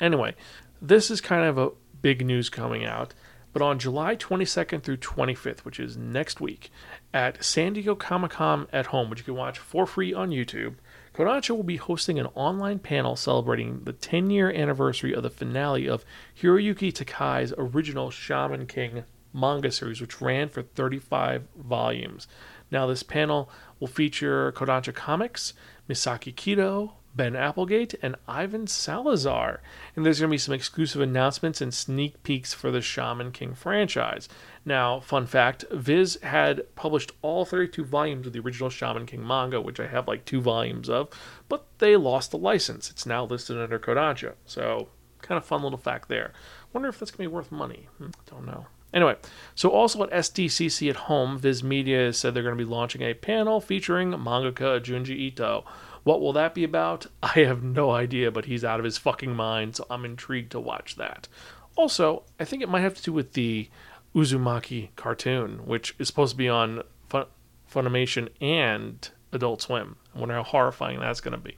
Anyway, 0.00 0.34
this 0.80 1.10
is 1.10 1.20
kind 1.20 1.44
of 1.44 1.58
a 1.58 1.70
big 2.00 2.24
news 2.24 2.48
coming 2.48 2.84
out. 2.84 3.14
But 3.52 3.62
on 3.62 3.80
July 3.80 4.14
22nd 4.14 4.82
through 4.82 4.98
25th, 4.98 5.60
which 5.60 5.80
is 5.80 5.96
next 5.96 6.40
week, 6.40 6.70
at 7.12 7.42
San 7.44 7.72
Diego 7.72 7.96
Comic 7.96 8.32
Con 8.32 8.68
at 8.72 8.86
home, 8.86 9.10
which 9.10 9.20
you 9.20 9.24
can 9.24 9.34
watch 9.34 9.58
for 9.58 9.86
free 9.86 10.14
on 10.14 10.30
YouTube, 10.30 10.74
Kodansha 11.14 11.56
will 11.56 11.64
be 11.64 11.76
hosting 11.76 12.20
an 12.20 12.28
online 12.36 12.78
panel 12.78 13.16
celebrating 13.16 13.82
the 13.82 13.92
10 13.92 14.30
year 14.30 14.50
anniversary 14.50 15.12
of 15.12 15.24
the 15.24 15.30
finale 15.30 15.88
of 15.88 16.04
Hiroyuki 16.40 16.92
Takei's 16.92 17.52
original 17.58 18.10
Shaman 18.10 18.66
King 18.66 19.02
manga 19.32 19.70
series, 19.72 20.00
which 20.00 20.20
ran 20.20 20.48
for 20.48 20.62
35 20.62 21.46
volumes. 21.56 22.28
Now, 22.70 22.86
this 22.86 23.02
panel 23.02 23.50
will 23.80 23.88
feature 23.88 24.52
Kodansha 24.52 24.94
Comics, 24.94 25.54
Misaki 25.90 26.32
Kido, 26.32 26.92
Ben 27.14 27.34
Applegate, 27.34 27.94
and 28.02 28.14
Ivan 28.28 28.66
Salazar. 28.68 29.60
And 29.96 30.06
there's 30.06 30.20
going 30.20 30.28
to 30.30 30.34
be 30.34 30.38
some 30.38 30.54
exclusive 30.54 31.00
announcements 31.00 31.60
and 31.60 31.74
sneak 31.74 32.22
peeks 32.22 32.54
for 32.54 32.70
the 32.70 32.80
Shaman 32.80 33.32
King 33.32 33.54
franchise. 33.54 34.28
Now, 34.64 35.00
fun 35.00 35.26
fact 35.26 35.64
Viz 35.72 36.18
had 36.22 36.74
published 36.76 37.12
all 37.22 37.44
32 37.44 37.84
volumes 37.84 38.26
of 38.26 38.32
the 38.32 38.40
original 38.40 38.70
Shaman 38.70 39.06
King 39.06 39.26
manga, 39.26 39.60
which 39.60 39.80
I 39.80 39.88
have 39.88 40.06
like 40.06 40.24
two 40.24 40.40
volumes 40.40 40.88
of, 40.88 41.08
but 41.48 41.66
they 41.78 41.96
lost 41.96 42.30
the 42.30 42.38
license. 42.38 42.90
It's 42.90 43.06
now 43.06 43.24
listed 43.24 43.58
under 43.58 43.78
Kodansha. 43.78 44.34
So, 44.44 44.88
kind 45.20 45.36
of 45.36 45.44
fun 45.44 45.62
little 45.62 45.78
fact 45.78 46.08
there. 46.08 46.32
Wonder 46.72 46.88
if 46.88 46.98
that's 46.98 47.10
going 47.10 47.26
to 47.26 47.30
be 47.30 47.34
worth 47.34 47.50
money. 47.50 47.88
Hmm, 47.98 48.10
don't 48.30 48.46
know. 48.46 48.66
Anyway, 48.92 49.16
so 49.54 49.70
also 49.70 50.02
at 50.02 50.10
SDCC 50.10 50.90
at 50.90 50.96
home, 50.96 51.38
Viz 51.38 51.62
Media 51.62 52.12
said 52.12 52.34
they're 52.34 52.42
going 52.42 52.56
to 52.56 52.64
be 52.64 52.68
launching 52.68 53.02
a 53.02 53.14
panel 53.14 53.60
featuring 53.60 54.12
mangaka 54.12 54.80
Junji 54.80 55.16
Ito. 55.16 55.64
What 56.02 56.20
will 56.20 56.32
that 56.32 56.54
be 56.54 56.64
about? 56.64 57.06
I 57.22 57.40
have 57.40 57.62
no 57.62 57.90
idea, 57.90 58.30
but 58.30 58.46
he's 58.46 58.64
out 58.64 58.80
of 58.80 58.84
his 58.84 58.98
fucking 58.98 59.34
mind, 59.34 59.76
so 59.76 59.86
I'm 59.90 60.04
intrigued 60.04 60.52
to 60.52 60.60
watch 60.60 60.96
that. 60.96 61.28
Also, 61.76 62.24
I 62.38 62.44
think 62.44 62.62
it 62.62 62.68
might 62.68 62.80
have 62.80 62.96
to 62.96 63.02
do 63.02 63.12
with 63.12 63.34
the 63.34 63.68
Uzumaki 64.14 64.88
cartoon, 64.96 65.66
which 65.66 65.94
is 65.98 66.08
supposed 66.08 66.32
to 66.32 66.36
be 66.36 66.48
on 66.48 66.82
Fun- 67.08 67.26
Funimation 67.72 68.28
and 68.40 69.08
Adult 69.32 69.62
Swim. 69.62 69.96
I 70.14 70.18
wonder 70.18 70.34
how 70.34 70.42
horrifying 70.42 70.98
that's 70.98 71.20
going 71.20 71.32
to 71.32 71.38
be. 71.38 71.56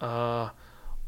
Uh, 0.00 0.50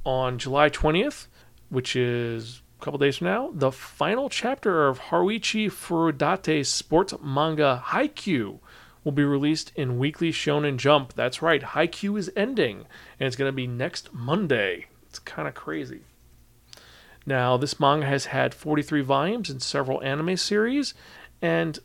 on 0.05 0.39
July 0.39 0.69
20th, 0.69 1.27
which 1.69 1.95
is 1.95 2.63
couple 2.81 2.99
days 2.99 3.19
from 3.19 3.27
now, 3.27 3.51
the 3.53 3.73
final 3.73 4.29
chapter 4.29 4.87
of 4.87 5.01
Haruichi 5.01 5.67
Furudate's 5.67 6.69
sports 6.69 7.15
manga 7.23 7.83
Haikyuu 7.87 8.59
will 9.05 9.13
be 9.13 9.25
released 9.25 9.73
in 9.75 9.99
Weekly 9.99 10.33
Shonen 10.33 10.77
Jump. 10.77 11.15
That's 11.15 11.43
right, 11.43 11.63
Haikyuu 11.63 12.19
is 12.19 12.31
ending, 12.37 12.87
and 13.19 13.27
it's 13.27 13.37
going 13.37 13.49
to 13.49 13.57
be 13.57 13.67
next 13.67 14.13
Monday. 14.13 14.87
It's 15.09 15.19
kind 15.19 15.49
of 15.49 15.55
crazy. 15.55 16.01
Now, 17.27 17.57
this 17.57 17.81
manga 17.81 18.07
has 18.07 18.27
had 18.27 18.55
43 18.55 19.03
volumes 19.03 19.51
and 19.51 19.63
several 19.63 20.03
anime 20.03 20.37
series, 20.37 20.95
and 21.43 21.79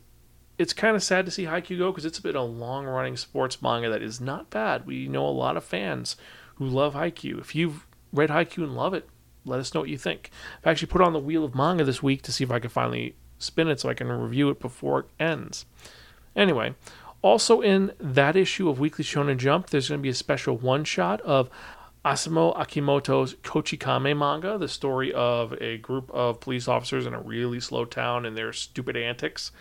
it's 0.58 0.72
kind 0.72 0.96
of 0.96 1.02
sad 1.02 1.24
to 1.26 1.30
see 1.30 1.44
Haikyuu 1.44 1.78
go 1.78 1.90
because 1.90 2.04
it's 2.04 2.20
been 2.20 2.36
a 2.36 2.44
long 2.44 2.86
running 2.86 3.16
sports 3.16 3.60
manga 3.60 3.90
that 3.90 4.02
is 4.02 4.20
not 4.20 4.50
bad. 4.50 4.86
We 4.86 5.08
know 5.08 5.26
a 5.26 5.28
lot 5.28 5.56
of 5.56 5.64
fans 5.64 6.16
who 6.56 6.66
love 6.66 6.94
Haikyuu. 6.94 7.40
If 7.40 7.54
you've 7.54 7.86
read 8.12 8.30
Haikyuu 8.30 8.62
and 8.62 8.76
love 8.76 8.94
it, 8.94 9.08
let 9.44 9.60
us 9.60 9.74
know 9.74 9.80
what 9.80 9.90
you 9.90 9.98
think. 9.98 10.30
I've 10.58 10.70
actually 10.70 10.88
put 10.88 11.02
on 11.02 11.12
the 11.12 11.18
wheel 11.18 11.44
of 11.44 11.54
manga 11.54 11.84
this 11.84 12.02
week 12.02 12.22
to 12.22 12.32
see 12.32 12.44
if 12.44 12.50
I 12.50 12.58
can 12.58 12.70
finally 12.70 13.16
spin 13.38 13.68
it 13.68 13.80
so 13.80 13.88
I 13.88 13.94
can 13.94 14.10
review 14.10 14.50
it 14.50 14.60
before 14.60 15.00
it 15.00 15.06
ends. 15.20 15.66
Anyway, 16.34 16.74
also 17.22 17.60
in 17.60 17.92
that 17.98 18.36
issue 18.36 18.68
of 18.68 18.78
Weekly 18.78 19.04
Shonen 19.04 19.38
Jump, 19.38 19.70
there's 19.70 19.88
going 19.88 20.00
to 20.00 20.02
be 20.02 20.08
a 20.08 20.14
special 20.14 20.56
one 20.56 20.84
shot 20.84 21.20
of 21.22 21.50
Osamu 22.04 22.58
Akimoto's 22.60 23.34
Kochikame 23.36 24.16
manga, 24.16 24.58
the 24.58 24.68
story 24.68 25.12
of 25.12 25.54
a 25.54 25.78
group 25.78 26.10
of 26.10 26.40
police 26.40 26.68
officers 26.68 27.06
in 27.06 27.14
a 27.14 27.20
really 27.20 27.60
slow 27.60 27.86
town 27.86 28.26
and 28.26 28.36
their 28.36 28.52
stupid 28.52 28.96
antics. 28.96 29.52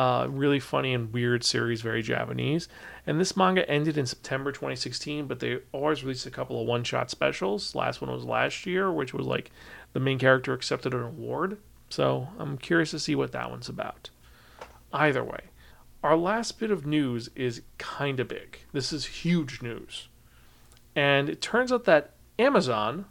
Uh, 0.00 0.26
really 0.30 0.58
funny 0.58 0.94
and 0.94 1.12
weird 1.12 1.44
series, 1.44 1.82
very 1.82 2.00
Japanese. 2.00 2.68
And 3.06 3.20
this 3.20 3.36
manga 3.36 3.68
ended 3.68 3.98
in 3.98 4.06
September 4.06 4.50
2016, 4.50 5.26
but 5.26 5.40
they 5.40 5.58
always 5.72 6.02
released 6.02 6.24
a 6.24 6.30
couple 6.30 6.58
of 6.58 6.66
one 6.66 6.84
shot 6.84 7.10
specials. 7.10 7.74
Last 7.74 8.00
one 8.00 8.10
was 8.10 8.24
last 8.24 8.64
year, 8.64 8.90
which 8.90 9.12
was 9.12 9.26
like 9.26 9.50
the 9.92 10.00
main 10.00 10.18
character 10.18 10.54
accepted 10.54 10.94
an 10.94 11.02
award. 11.02 11.58
So 11.90 12.28
I'm 12.38 12.56
curious 12.56 12.92
to 12.92 12.98
see 12.98 13.14
what 13.14 13.32
that 13.32 13.50
one's 13.50 13.68
about. 13.68 14.08
Either 14.90 15.22
way, 15.22 15.50
our 16.02 16.16
last 16.16 16.58
bit 16.58 16.70
of 16.70 16.86
news 16.86 17.28
is 17.36 17.60
kind 17.76 18.20
of 18.20 18.28
big. 18.28 18.60
This 18.72 18.94
is 18.94 19.04
huge 19.04 19.60
news. 19.60 20.08
And 20.96 21.28
it 21.28 21.42
turns 21.42 21.70
out 21.70 21.84
that 21.84 22.14
Amazon, 22.38 23.04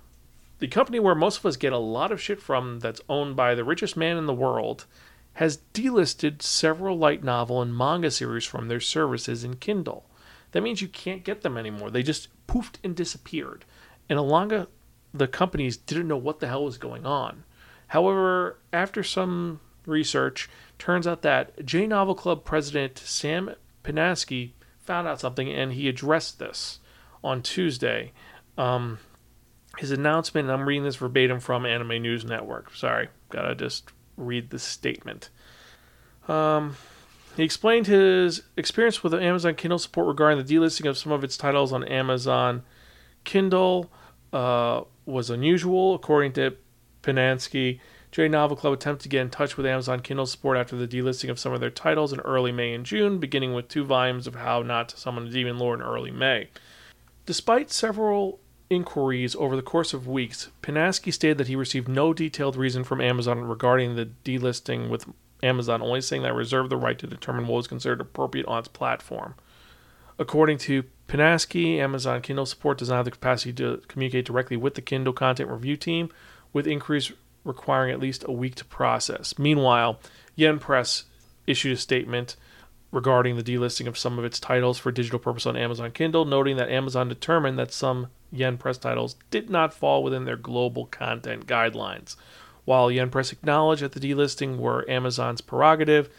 the 0.57 0.67
company 0.67 0.99
where 0.99 1.13
most 1.13 1.37
of 1.37 1.45
us 1.45 1.55
get 1.55 1.71
a 1.71 1.77
lot 1.77 2.11
of 2.11 2.19
shit 2.19 2.41
from 2.41 2.79
that's 2.79 3.01
owned 3.07 3.35
by 3.35 3.53
the 3.53 3.63
richest 3.63 3.95
man 3.95 4.17
in 4.17 4.25
the 4.25 4.33
world, 4.33 4.87
has 5.39 5.59
delisted 5.73 6.41
several 6.41 6.97
light 6.97 7.23
novel 7.23 7.61
and 7.61 7.73
manga 7.73 8.11
series 8.11 8.43
from 8.43 8.67
their 8.67 8.81
services 8.81 9.41
in 9.41 9.55
Kindle. 9.55 10.05
That 10.51 10.59
means 10.59 10.81
you 10.81 10.89
can't 10.89 11.23
get 11.23 11.43
them 11.43 11.55
anymore. 11.57 11.89
They 11.89 12.03
just 12.03 12.27
poofed 12.45 12.75
and 12.83 12.93
disappeared. 12.93 13.63
And 14.09 14.19
Alanga, 14.19 14.67
the 15.13 15.29
companies 15.29 15.77
didn't 15.77 16.09
know 16.09 16.17
what 16.17 16.41
the 16.41 16.47
hell 16.47 16.65
was 16.65 16.77
going 16.77 17.05
on. 17.05 17.45
However, 17.87 18.59
after 18.73 19.01
some 19.01 19.61
research, 19.85 20.49
turns 20.77 21.07
out 21.07 21.21
that 21.21 21.65
J 21.65 21.87
Novel 21.87 22.15
Club 22.15 22.43
president 22.43 22.97
Sam 22.97 23.55
Pinansky 23.81 24.51
found 24.81 25.07
out 25.07 25.21
something 25.21 25.49
and 25.49 25.71
he 25.71 25.87
addressed 25.87 26.39
this 26.39 26.79
on 27.23 27.41
Tuesday. 27.43 28.11
Um, 28.57 28.99
his 29.77 29.91
announcement, 29.91 30.49
I'm 30.49 30.67
reading 30.67 30.83
this 30.83 30.97
verbatim 30.97 31.39
from 31.39 31.65
Anime 31.65 32.01
News 32.01 32.25
Network. 32.25 32.75
Sorry, 32.75 33.07
gotta 33.29 33.55
just 33.55 33.93
read 34.19 34.49
the 34.49 34.59
statement. 34.59 35.29
Um, 36.27 36.75
he 37.35 37.43
explained 37.43 37.87
his 37.87 38.43
experience 38.57 39.03
with 39.03 39.13
Amazon 39.13 39.55
Kindle 39.55 39.79
support 39.79 40.07
regarding 40.07 40.43
the 40.43 40.55
delisting 40.55 40.89
of 40.89 40.97
some 40.97 41.11
of 41.11 41.23
its 41.23 41.37
titles 41.37 41.71
on 41.71 41.83
Amazon 41.85 42.63
Kindle 43.23 43.89
uh, 44.33 44.81
was 45.05 45.29
unusual, 45.29 45.95
according 45.95 46.33
to 46.33 46.55
Pinansky. 47.01 47.79
J 48.11 48.27
Novel 48.27 48.57
Club 48.57 48.73
attempted 48.73 49.03
to 49.03 49.09
get 49.09 49.21
in 49.21 49.29
touch 49.29 49.55
with 49.55 49.65
Amazon 49.65 49.99
Kindle 49.99 50.25
support 50.25 50.57
after 50.57 50.75
the 50.75 50.87
delisting 50.87 51.29
of 51.29 51.39
some 51.39 51.53
of 51.53 51.59
their 51.59 51.69
titles 51.69 52.11
in 52.11 52.19
early 52.21 52.51
May 52.51 52.73
and 52.73 52.85
June, 52.85 53.19
beginning 53.19 53.53
with 53.53 53.67
two 53.67 53.85
volumes 53.85 54.25
of 54.25 54.35
How 54.35 54.61
Not 54.63 54.89
to 54.89 54.97
Summon 54.97 55.27
a 55.27 55.29
Demon 55.29 55.59
Lord 55.59 55.79
in 55.79 55.85
early 55.85 56.11
May. 56.11 56.49
Despite 57.25 57.71
several 57.71 58.39
inquiries 58.69 59.35
over 59.35 59.55
the 59.55 59.61
course 59.61 59.93
of 59.93 60.07
weeks, 60.07 60.49
Pinansky 60.61 61.13
stated 61.13 61.37
that 61.37 61.47
he 61.47 61.55
received 61.55 61.87
no 61.87 62.13
detailed 62.13 62.55
reason 62.55 62.83
from 62.83 63.01
Amazon 63.01 63.41
regarding 63.41 63.95
the 63.95 64.09
delisting, 64.23 64.89
with 64.89 65.05
Amazon 65.41 65.81
only 65.81 66.01
saying 66.01 66.23
that 66.23 66.33
reserved 66.33 66.69
the 66.69 66.77
right 66.77 66.99
to 66.99 67.07
determine 67.07 67.47
what 67.47 67.57
was 67.57 67.67
considered 67.67 68.01
appropriate 68.01 68.45
on 68.47 68.59
its 68.59 68.67
platform. 68.67 69.35
According 70.17 70.57
to 70.59 70.83
Pinansky, 71.07 71.77
Amazon 71.77 72.21
Kindle 72.21 72.45
support 72.45 72.77
does 72.77 72.89
not 72.89 72.97
have 72.97 73.05
the 73.05 73.11
capacity 73.11 73.53
to 73.53 73.81
communicate 73.87 74.25
directly 74.25 74.57
with 74.57 74.75
the 74.75 74.81
Kindle 74.81 75.13
content 75.13 75.49
review 75.49 75.77
team, 75.77 76.09
with 76.51 76.67
inquiries 76.67 77.11
requiring 77.45 77.91
at 77.91 77.99
least 77.99 78.25
a 78.27 78.31
week 78.31 78.55
to 78.55 78.65
process. 78.65 79.39
Meanwhile, 79.39 79.99
Yen 80.35 80.59
Press 80.59 81.05
issued 81.47 81.73
a 81.73 81.77
statement 81.77 82.35
regarding 82.91 83.35
the 83.35 83.43
delisting 83.43 83.87
of 83.87 83.97
some 83.97 84.17
of 84.17 84.25
its 84.25 84.39
titles 84.39 84.77
for 84.77 84.91
digital 84.91 85.19
purpose 85.19 85.45
on 85.45 85.55
Amazon 85.55 85.91
Kindle, 85.91 86.25
noting 86.25 86.57
that 86.57 86.69
Amazon 86.69 87.07
determined 87.07 87.59
that 87.59 87.71
some 87.71 88.07
Yen 88.31 88.57
Press 88.57 88.77
titles 88.77 89.15
did 89.31 89.49
not 89.49 89.73
fall 89.73 90.03
within 90.03 90.25
their 90.25 90.35
global 90.35 90.85
content 90.85 91.45
guidelines. 91.47 92.15
While 92.65 92.91
Yen 92.91 93.09
Press 93.09 93.31
acknowledged 93.31 93.81
that 93.81 93.93
the 93.93 93.99
delisting 93.99 94.57
were 94.57 94.89
Amazon's 94.89 95.41
prerogative, 95.41 96.09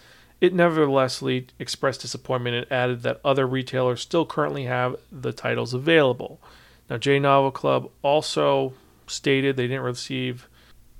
it 0.40 0.54
nevertheless 0.54 1.22
expressed 1.58 2.00
disappointment 2.00 2.56
and 2.56 2.72
added 2.72 3.02
that 3.02 3.20
other 3.24 3.46
retailers 3.46 4.00
still 4.00 4.24
currently 4.24 4.64
have 4.64 4.96
the 5.12 5.32
titles 5.32 5.74
available. 5.74 6.40
Now, 6.88 6.96
J 6.96 7.18
Novel 7.18 7.50
Club 7.50 7.90
also 8.02 8.72
stated 9.06 9.56
they 9.56 9.68
didn't 9.68 9.82
receive 9.82 10.48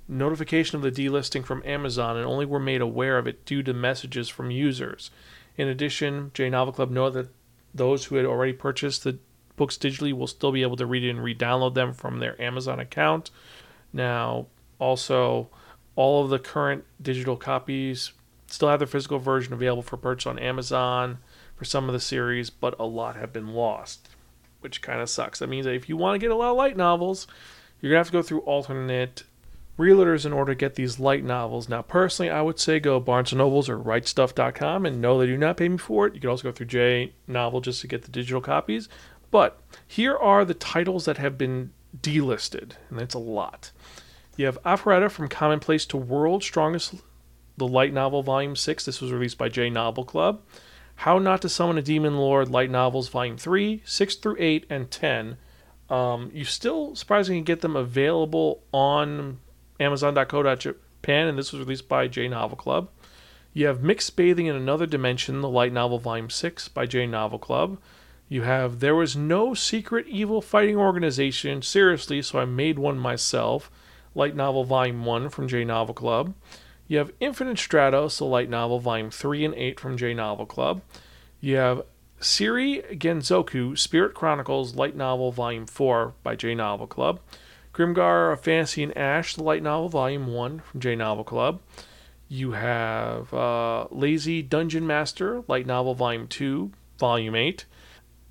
notification 0.07 0.77
of 0.77 0.83
the 0.83 0.91
delisting 0.91 1.45
from 1.45 1.63
Amazon 1.65 2.17
and 2.17 2.27
only 2.27 2.45
were 2.45 2.61
made 2.61 2.81
aware 2.81 3.17
of 3.17 3.27
it 3.27 3.45
due 3.45 3.63
to 3.63 3.73
messages 3.73 4.29
from 4.29 4.51
users. 4.51 5.11
In 5.61 5.69
addition, 5.69 6.31
J 6.33 6.49
Novel 6.49 6.73
Club 6.73 6.91
know 6.91 7.11
that 7.11 7.29
those 7.75 8.07
who 8.07 8.17
had 8.17 8.25
already 8.25 8.55
purchased 8.55 9.05
the 9.05 9.19
books 9.57 9.77
digitally 9.77 10.15
will 10.15 10.27
still 10.27 10.53
be 10.53 10.63
able 10.63 10.79
to 10.79 10.87
read 10.87 11.05
it 11.05 11.11
and 11.11 11.23
re-download 11.23 11.75
them 11.75 11.93
from 11.93 12.19
their 12.19 12.41
Amazon 12.41 12.81
account. 12.81 13.31
Now, 13.93 14.47
also, 14.79 15.51
all 15.97 16.25
of 16.25 16.31
the 16.31 16.39
current 16.39 16.85
digital 17.03 17.37
copies 17.37 18.13
still 18.47 18.71
have 18.71 18.81
their 18.81 18.87
physical 18.87 19.19
version 19.19 19.53
available 19.53 19.83
for 19.83 19.99
purchase 19.99 20.27
on 20.27 20.39
Amazon 20.39 21.19
for 21.57 21.67
some 21.67 21.91
of 21.91 21.93
the 21.93 22.01
series, 22.01 22.49
but 22.49 22.75
a 22.81 22.87
lot 22.87 23.17
have 23.17 23.31
been 23.31 23.49
lost, 23.49 24.09
which 24.61 24.81
kind 24.81 25.03
of 25.03 25.11
sucks. 25.11 25.41
That 25.41 25.51
means 25.51 25.67
that 25.67 25.75
if 25.75 25.91
you 25.91 25.97
want 25.99 26.15
to 26.15 26.19
get 26.27 26.31
a 26.31 26.37
lot 26.37 26.53
of 26.53 26.57
light 26.57 26.79
novels, 26.79 27.27
you're 27.83 27.93
to 27.93 27.99
have 27.99 28.07
to 28.07 28.13
go 28.13 28.23
through 28.23 28.41
alternate 28.41 29.25
realtors 29.79 30.27
in 30.27 30.33
order 30.33 30.53
to 30.53 30.59
get 30.59 30.75
these 30.75 31.01
light 31.01 31.25
novels. 31.25 31.69
Now, 31.69 31.83
personally, 31.83 32.31
I 32.31 32.43
would 32.43 32.59
say 32.59 32.81
go 32.81 33.01
Barnes 33.01 33.33
& 33.33 33.35
Nobles 33.35 33.69
or 33.69 33.79
RightStuf.com 33.79 34.87
and 34.87 35.01
no, 35.01 35.19
they 35.19 35.27
do 35.27 35.37
not 35.37 35.57
pay 35.57 35.69
me 35.69 35.79
for 35.79 36.07
it. 36.07 36.15
You 36.15 36.21
can 36.21 36.31
also 36.31 36.45
go 36.45 36.53
through 36.53 36.67
J 36.67 37.13
Novel 37.27 37.61
just 37.61 37.81
to 37.81 37.87
get 37.87 38.03
the 38.03 38.11
digital 38.11 38.41
copies. 38.41 38.89
But 39.31 39.61
here 39.87 40.17
are 40.17 40.45
the 40.45 40.55
titles 40.55 41.05
that 41.05 41.19
have 41.19 41.39
been 41.39 41.73
delisted, 41.99 42.73
and 42.89 42.99
that's 42.99 43.15
a 43.15 43.19
lot. 43.19 43.71
You 44.37 44.47
have 44.47 44.63
Arifureta 44.63 45.11
from 45.11 45.29
Commonplace 45.29 45.87
to 45.87 45.97
World 45.97 46.43
Strongest, 46.43 46.95
the 47.57 47.67
light 47.67 47.93
novel, 47.93 48.23
Volume 48.23 48.57
6. 48.57 48.85
This 48.85 49.01
was 49.01 49.13
released 49.13 49.39
by 49.39 49.49
J 49.49 49.71
Novel 49.71 50.05
Club. 50.05 50.43
How 50.97 51.19
Not 51.19 51.43
to 51.43 51.49
Summon 51.49 51.79
a 51.79 51.83
Demon 51.83 52.17
Lord, 52.17 52.51
light 52.51 52.71
novels, 52.71 53.09
Volume 53.09 53.39
3, 53.39 53.83
6 53.85 54.15
through 54.17 54.37
8, 54.39 54.67
and 54.69 54.91
10. 54.91 55.37
Um, 55.89 56.31
you 56.33 56.45
still 56.45 56.95
surprisingly 56.95 57.43
get 57.43 57.63
them 57.63 57.75
available 57.75 58.63
on 58.73 59.39
Amazon.co.japan, 59.81 61.27
and 61.27 61.39
this 61.39 61.53
was 61.53 61.61
released 61.61 61.89
by 61.89 62.07
J 62.07 62.29
Novel 62.29 62.57
Club. 62.57 62.89
You 63.53 63.67
have 63.67 63.83
Mixed 63.83 64.15
Bathing 64.15 64.47
in 64.47 64.55
Another 64.55 64.87
Dimension, 64.87 65.41
the 65.41 65.49
light 65.49 65.73
novel, 65.73 65.99
Volume 65.99 66.31
6 66.31 66.69
by 66.69 66.87
J 66.87 67.07
Novel 67.07 67.39
Club. 67.39 67.79
You 68.29 68.43
have 68.43 68.79
There 68.79 68.95
Was 68.95 69.17
No 69.17 69.55
Secret 69.55 70.07
Evil 70.07 70.41
Fighting 70.41 70.77
Organization, 70.77 71.63
seriously, 71.63 72.23
so 72.23 72.39
I 72.39 72.45
made 72.45 72.79
one 72.79 72.97
myself, 72.97 73.69
light 74.15 74.37
novel, 74.37 74.63
Volume 74.63 75.05
1 75.05 75.31
from 75.31 75.49
J 75.49 75.65
Novel 75.65 75.95
Club. 75.95 76.35
You 76.87 76.99
have 76.99 77.13
Infinite 77.19 77.57
Stratos, 77.57 78.19
the 78.19 78.25
light 78.25 78.49
novel, 78.49 78.79
Volume 78.79 79.11
3 79.11 79.45
and 79.47 79.55
8 79.55 79.81
from 79.81 79.97
J 79.97 80.15
Novel 80.15 80.47
Club. 80.47 80.83
You 81.41 81.57
have 81.57 81.83
Seirei 82.21 82.99
Gensouki, 82.99 83.77
Spirit 83.79 84.15
Chronicles, 84.15 84.77
light 84.77 84.95
novel, 84.95 85.33
Volume 85.33 85.67
4 85.67 86.15
by 86.23 86.37
J 86.37 86.55
Novel 86.55 86.87
Club. 86.87 87.19
Grimgar, 87.73 88.33
A 88.33 88.37
Fantasy 88.37 88.83
and 88.83 88.97
Ash, 88.97 89.35
the 89.35 89.43
light 89.43 89.63
novel, 89.63 89.89
Volume 89.89 90.27
1 90.27 90.61
from 90.61 90.81
J 90.81 90.97
Novel 90.97 91.25
Club. 91.25 91.61
You 92.29 92.53
have 92.53 93.33
uh, 93.33 93.87
Lazy 93.91 94.43
Dungeon 94.43 94.87
Master, 94.87 95.43
light 95.49 95.67
novel, 95.67 95.95
Volume 95.95 96.27
2, 96.27 96.73
Volume 96.99 97.35
8. 97.35 97.65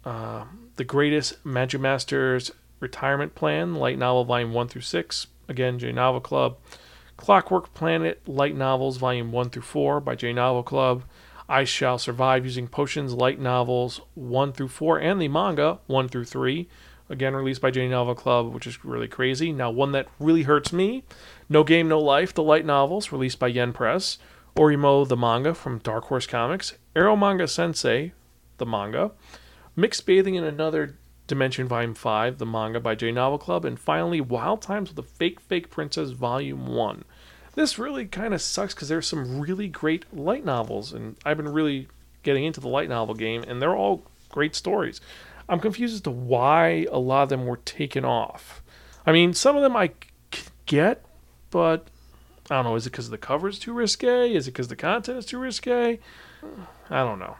Uh, 0.05 0.45
the 0.75 0.83
Greatest 0.83 1.45
Magic 1.45 1.81
Masters 1.81 2.51
Retirement 2.79 3.35
Plan, 3.35 3.75
light 3.75 3.97
novel, 3.97 4.25
Volume 4.25 4.53
1 4.53 4.67
through 4.67 4.81
6, 4.81 5.27
again, 5.47 5.79
J 5.79 5.91
Novel 5.91 6.21
Club. 6.21 6.57
Clockwork 7.17 7.73
Planet, 7.73 8.21
light 8.27 8.55
novels, 8.55 8.97
Volume 8.97 9.31
1 9.31 9.49
through 9.49 9.61
4 9.61 9.99
by 10.01 10.15
J 10.15 10.33
Novel 10.33 10.63
Club. 10.63 11.03
I 11.47 11.63
Shall 11.63 11.97
Survive 11.97 12.45
Using 12.45 12.67
Potions, 12.67 13.13
light 13.13 13.39
novels 13.39 14.01
1 14.13 14.53
through 14.53 14.67
4, 14.67 14.99
and 14.99 15.21
the 15.21 15.27
manga 15.27 15.79
1 15.87 16.07
through 16.07 16.25
3 16.25 16.67
again 17.09 17.35
released 17.35 17.61
by 17.61 17.71
J 17.71 17.87
Novel 17.87 18.15
Club, 18.15 18.53
which 18.53 18.67
is 18.67 18.85
really 18.85 19.07
crazy. 19.07 19.51
Now, 19.51 19.71
one 19.71 19.91
that 19.93 20.07
really 20.19 20.43
hurts 20.43 20.71
me 20.71 21.03
No 21.49 21.63
Game, 21.63 21.87
No 21.87 21.99
Life, 21.99 22.33
the 22.33 22.43
light 22.43 22.65
novels, 22.65 23.11
released 23.11 23.39
by 23.39 23.47
Yen 23.47 23.73
Press. 23.73 24.17
Oreimo, 24.55 25.07
the 25.07 25.17
manga 25.17 25.53
from 25.53 25.79
Dark 25.79 26.05
Horse 26.05 26.27
Comics. 26.27 26.73
Arrow 26.95 27.15
Eromanga 27.15 27.49
Sensei, 27.49 28.13
the 28.57 28.65
manga. 28.65 29.11
Mixed 29.75 30.05
Bathing 30.05 30.35
in 30.35 30.43
Another 30.43 30.97
Dimension, 31.27 31.67
Volume 31.67 31.93
5, 31.93 32.37
the 32.37 32.45
manga 32.45 32.79
by 32.79 32.95
J 32.95 33.11
Novel 33.11 33.37
Club. 33.37 33.65
And 33.65 33.79
finally, 33.79 34.19
Wild 34.19 34.61
Times 34.61 34.89
with 34.89 34.99
a 34.99 35.07
Fake 35.07 35.39
Fake 35.39 35.69
Princess, 35.69 36.11
Volume 36.11 36.67
1. 36.67 37.03
This 37.55 37.79
really 37.79 38.05
kind 38.05 38.33
of 38.33 38.41
sucks 38.41 38.73
because 38.73 38.89
there's 38.89 39.07
some 39.07 39.39
really 39.39 39.67
great 39.67 40.05
light 40.13 40.45
novels, 40.45 40.93
and 40.93 41.17
I've 41.25 41.37
been 41.37 41.49
really 41.49 41.87
getting 42.23 42.43
into 42.43 42.59
the 42.59 42.67
light 42.67 42.89
novel 42.89 43.15
game, 43.15 43.43
and 43.47 43.61
they're 43.61 43.75
all 43.75 44.03
great 44.29 44.55
stories. 44.55 45.01
I'm 45.49 45.59
confused 45.59 45.95
as 45.95 46.01
to 46.01 46.11
why 46.11 46.85
a 46.91 46.99
lot 46.99 47.23
of 47.23 47.29
them 47.29 47.45
were 47.45 47.57
taken 47.57 48.05
off. 48.05 48.63
I 49.05 49.11
mean, 49.11 49.33
some 49.33 49.55
of 49.55 49.63
them 49.63 49.75
I 49.75 49.91
get, 50.67 51.03
but 51.49 51.87
I 52.49 52.55
don't 52.55 52.65
know. 52.65 52.75
Is 52.75 52.85
it 52.85 52.91
because 52.91 53.09
the 53.09 53.17
cover 53.17 53.49
is 53.49 53.59
too 53.59 53.73
risque? 53.73 54.33
Is 54.33 54.47
it 54.47 54.51
because 54.51 54.67
the 54.67 54.75
content 54.75 55.17
is 55.17 55.25
too 55.25 55.39
risque? 55.39 55.99
I 56.89 57.03
don't 57.03 57.19
know. 57.19 57.35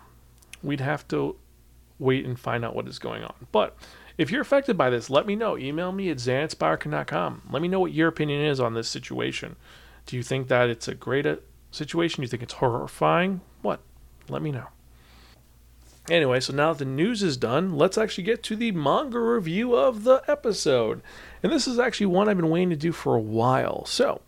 We'd 0.64 0.82
have 0.82 1.08
to 1.10 1.36
wait 2.00 2.26
and 2.26 2.40
find 2.40 2.66
out 2.66 2.76
what 2.76 2.88
is 2.88 3.00
going 3.00 3.24
on. 3.24 3.36
But 3.52 3.78
if 4.18 4.32
you're 4.32 4.42
affected 4.42 4.78
by 4.78 4.90
this, 4.90 5.10
let 5.10 5.28
me 5.28 5.36
know. 5.36 5.58
Email 5.58 5.92
me 5.92 6.10
at 6.10 6.18
xanatspirekin.com. 6.18 7.44
Let 7.52 7.62
me 7.62 7.68
know 7.68 7.80
what 7.80 7.94
your 7.94 8.08
opinion 8.08 8.42
is 8.42 8.60
on 8.60 8.74
this 8.74 8.90
situation. 8.90 9.56
Do 10.06 10.16
you 10.18 10.24
think 10.24 10.48
that 10.48 10.70
it's 10.70 10.88
a 10.88 10.96
great 10.96 11.26
uh, 11.26 11.38
situation? 11.72 12.22
Do 12.22 12.24
you 12.24 12.30
think 12.30 12.44
it's 12.44 12.54
horrifying? 12.54 13.42
What? 13.62 13.82
Let 14.28 14.42
me 14.42 14.52
know. 14.52 14.68
Anyway, 16.10 16.40
so 16.40 16.52
now 16.54 16.74
that 16.74 16.80
the 16.80 16.90
news 16.90 17.22
is 17.22 17.38
done, 17.38 17.78
let's 17.78 17.98
actually 17.98 18.24
get 18.24 18.42
to 18.44 18.56
the 18.56 18.72
manga 18.72 19.20
review 19.20 19.76
of 19.76 20.04
the 20.04 20.24
episode. 20.28 21.02
And 21.44 21.52
this 21.52 21.68
is 21.68 21.78
actually 21.78 22.08
one 22.08 22.28
I've 22.28 22.38
been 22.38 22.50
waiting 22.50 22.72
to 22.72 22.76
do 22.76 22.92
for 22.92 23.16
a 23.16 23.22
while. 23.22 23.86
So, 23.86 24.22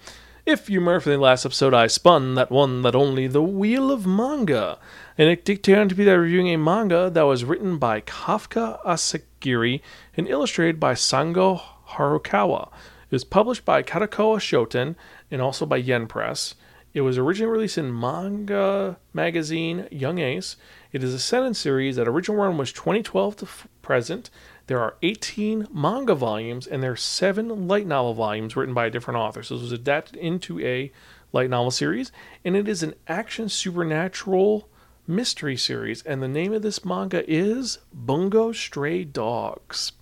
if 0.45 0.69
you 0.69 0.79
remember 0.79 0.99
from 0.99 1.13
the 1.13 1.17
last 1.17 1.45
episode, 1.45 1.73
I 1.73 1.87
spun 1.87 2.35
that 2.35 2.51
one 2.51 2.83
that 2.83 2.95
only 2.95 3.25
the 3.25 3.41
Wheel 3.41 3.91
of 3.91 4.05
Manga. 4.05 4.77
And 5.17 5.27
it 5.27 5.43
dictated 5.43 5.89
to 5.89 5.95
be 5.95 6.03
that 6.03 6.19
reviewing 6.19 6.49
a 6.49 6.57
manga 6.57 7.09
that 7.09 7.23
was 7.23 7.45
written 7.45 7.77
by 7.77 8.01
Kafka 8.01 8.83
Asagiri 8.85 9.81
and 10.15 10.27
illustrated 10.27 10.79
by 10.79 10.93
Sango 10.93 11.61
Harukawa. 11.89 12.67
It 13.09 13.11
was 13.11 13.23
published 13.23 13.65
by 13.65 13.81
Kadokawa 13.81 14.39
Shoten 14.39 14.95
and 15.31 15.41
also 15.41 15.65
by 15.65 15.77
Yen 15.77 16.07
Press. 16.07 16.55
It 16.93 17.01
was 17.01 17.17
originally 17.17 17.51
released 17.51 17.77
in 17.77 17.97
manga 17.97 18.97
magazine 19.13 19.87
Young 19.91 20.19
Ace 20.19 20.57
it 20.91 21.03
is 21.03 21.13
a 21.13 21.19
sentence 21.19 21.57
series 21.57 21.95
that 21.95 22.07
original 22.07 22.37
run 22.37 22.57
was 22.57 22.73
2012 22.73 23.37
to 23.37 23.45
f- 23.45 23.67
present. 23.81 24.29
There 24.67 24.79
are 24.79 24.95
18 25.01 25.67
manga 25.73 26.15
volumes 26.15 26.67
and 26.67 26.83
there 26.83 26.91
are 26.91 26.97
seven 26.97 27.67
light 27.67 27.87
novel 27.87 28.13
volumes 28.13 28.55
written 28.55 28.73
by 28.73 28.87
a 28.87 28.89
different 28.89 29.17
author. 29.17 29.41
So 29.41 29.55
this 29.55 29.63
was 29.63 29.71
adapted 29.71 30.17
into 30.17 30.59
a 30.59 30.91
light 31.31 31.49
novel 31.49 31.71
series, 31.71 32.11
and 32.43 32.57
it 32.57 32.67
is 32.67 32.83
an 32.83 32.93
action 33.07 33.47
supernatural 33.47 34.67
mystery 35.07 35.55
series. 35.55 36.01
And 36.03 36.21
the 36.21 36.27
name 36.27 36.51
of 36.51 36.61
this 36.61 36.83
manga 36.83 37.23
is 37.29 37.79
Bungo 37.93 38.51
Stray 38.51 39.05
Dogs. 39.05 39.93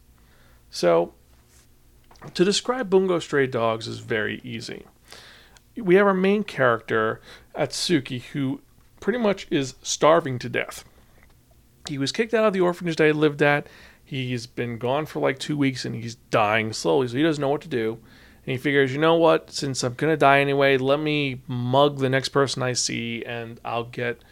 So 0.72 1.14
to 2.34 2.44
describe 2.44 2.90
Bungo 2.90 3.20
Stray 3.20 3.46
Dogs 3.46 3.88
is 3.88 4.00
very 4.00 4.42
easy. 4.44 4.86
We 5.76 5.96
have 5.96 6.08
our 6.08 6.14
main 6.14 6.44
character, 6.44 7.22
Atsushi, 7.56 8.22
who 8.24 8.62
pretty 9.00 9.20
much 9.20 9.48
is 9.50 9.76
starving 9.82 10.40
to 10.40 10.50
death. 10.50 10.84
He 11.88 11.98
was 11.98 12.12
kicked 12.12 12.34
out 12.34 12.46
of 12.46 12.54
the 12.54 12.62
orphanage 12.62 12.98
that 12.98 13.08
he 13.08 13.14
lived 13.14 13.42
at. 13.42 13.68
He's 14.04 14.48
been 14.48 14.78
gone 14.78 15.06
for 15.06 15.20
like 15.20 15.40
two 15.40 15.56
weeks 15.58 15.86
and 15.86 15.96
he's 15.96 16.16
dying 16.16 16.74
slowly, 16.74 17.08
so 17.08 17.18
he 17.18 17.24
doesn't 17.24 17.42
know 17.42 17.50
what 17.50 17.62
to 17.62 17.68
do. 17.68 18.00
And 18.46 18.52
he 18.54 18.58
figures, 18.58 18.92
you 18.92 19.00
know 19.00 19.16
what, 19.16 19.52
since 19.52 19.84
I'm 19.84 19.94
going 19.94 20.12
to 20.12 20.18
die 20.18 20.40
anyway, 20.40 20.78
let 20.78 21.00
me 21.00 21.42
mug 21.48 22.00
the 22.00 22.10
next 22.10 22.30
person 22.30 22.64
I 22.64 22.74
see 22.74 23.24
and 23.24 23.60
I'll 23.64 23.84
get 23.84 24.24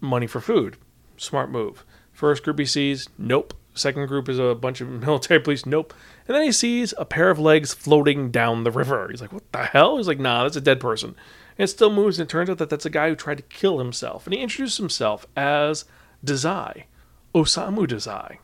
money 0.00 0.26
for 0.26 0.40
food. 0.40 0.76
Smart 1.16 1.50
move. 1.50 1.84
First 2.12 2.42
group 2.42 2.58
he 2.58 2.66
sees, 2.66 3.08
nope. 3.18 3.54
Second 3.74 4.06
group 4.06 4.28
is 4.28 4.38
a 4.38 4.54
bunch 4.54 4.80
of 4.80 4.88
military 5.06 5.40
police, 5.40 5.64
nope. 5.64 5.94
And 6.30 6.36
then 6.36 6.44
he 6.44 6.52
sees 6.52 6.94
a 6.96 7.04
pair 7.04 7.28
of 7.28 7.40
legs 7.40 7.74
floating 7.74 8.30
down 8.30 8.62
the 8.62 8.70
river. 8.70 9.08
He's 9.10 9.20
like, 9.20 9.32
what 9.32 9.50
the 9.50 9.64
hell? 9.64 9.96
He's 9.96 10.06
like, 10.06 10.20
nah, 10.20 10.44
that's 10.44 10.54
a 10.54 10.60
dead 10.60 10.78
person 10.78 11.16
and 11.60 11.68
it 11.68 11.72
still 11.72 11.92
moves. 11.92 12.18
And 12.18 12.26
it 12.26 12.32
turns 12.32 12.48
out 12.48 12.56
that 12.56 12.70
that's 12.70 12.86
a 12.86 12.90
guy 12.90 13.10
who 13.10 13.14
tried 13.14 13.36
to 13.36 13.42
kill 13.42 13.80
himself. 13.80 14.26
And 14.26 14.32
he 14.32 14.40
introduced 14.40 14.78
himself 14.78 15.26
as 15.36 15.84
Dazai, 16.24 16.84
Osamu 17.34 17.86
Dazai. 17.86 18.38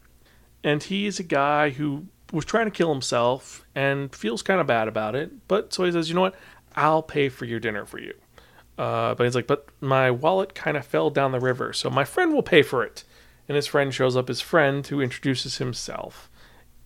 And 0.62 0.82
he 0.82 1.06
is 1.06 1.18
a 1.18 1.22
guy 1.22 1.70
who 1.70 2.08
was 2.30 2.44
trying 2.44 2.66
to 2.66 2.70
kill 2.70 2.92
himself 2.92 3.64
and 3.74 4.14
feels 4.14 4.42
kind 4.42 4.60
of 4.60 4.66
bad 4.66 4.86
about 4.86 5.14
it. 5.14 5.48
But 5.48 5.72
so 5.72 5.84
he 5.84 5.92
says, 5.92 6.10
you 6.10 6.14
know 6.14 6.20
what? 6.20 6.34
I'll 6.74 7.02
pay 7.02 7.30
for 7.30 7.46
your 7.46 7.58
dinner 7.58 7.86
for 7.86 7.98
you. 7.98 8.12
Uh, 8.76 9.14
but 9.14 9.24
he's 9.24 9.34
like, 9.34 9.46
but 9.46 9.68
my 9.80 10.10
wallet 10.10 10.54
kind 10.54 10.76
of 10.76 10.84
fell 10.84 11.08
down 11.08 11.32
the 11.32 11.40
river, 11.40 11.72
so 11.72 11.88
my 11.88 12.04
friend 12.04 12.34
will 12.34 12.42
pay 12.42 12.60
for 12.60 12.84
it. 12.84 13.04
And 13.48 13.56
his 13.56 13.66
friend 13.66 13.94
shows 13.94 14.14
up. 14.14 14.28
His 14.28 14.42
friend, 14.42 14.86
who 14.86 15.00
introduces 15.00 15.56
himself, 15.56 16.28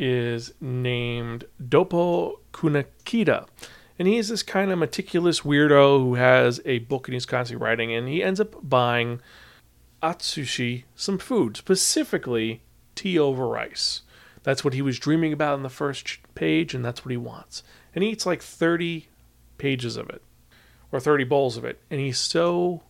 is 0.01 0.53
named 0.61 1.45
Doppo 1.63 2.39
Kunikida 2.53 3.47
and 4.01 4.09
he's 4.09 4.31
this 4.31 4.43
kind 4.43 4.73
of 4.73 4.79
meticulous 4.79 5.41
weirdo 5.41 5.99
who 5.99 6.15
has 6.15 6.59
a 6.65 6.79
book 6.79 7.07
and 7.07 7.13
he's 7.13 7.27
constantly 7.27 7.63
writing, 7.63 7.93
and 7.93 8.09
he 8.09 8.23
ends 8.23 8.41
up 8.41 8.57
buying 8.67 9.21
Atsushi 10.03 10.85
some 10.97 11.19
food, 11.19 11.59
specifically 11.59 12.63
tea 12.95 13.19
over 13.19 13.47
rice. 13.47 14.01
That's 14.43 14.65
what 14.65 14.73
he 14.73 14.81
was 14.81 14.99
dreaming 14.99 15.35
about 15.35 15.59
in 15.59 15.63
the 15.63 15.69
first 15.69 16.17
page, 16.35 16.73
and 16.73 16.83
that's 16.83 17.05
what 17.05 17.11
he 17.11 17.19
wants. 17.19 17.63
And 17.95 18.03
he 18.03 18.09
eats 18.09 18.25
like 18.25 18.41
30 18.41 19.09
pages 19.59 19.99
of 19.99 20.09
it, 20.09 20.23
or 20.91 20.99
30 20.99 21.25
bowls 21.25 21.59
of 21.59 21.67
it, 21.67 21.79
and 21.91 22.01
he's 22.01 22.17
so 22.17 22.83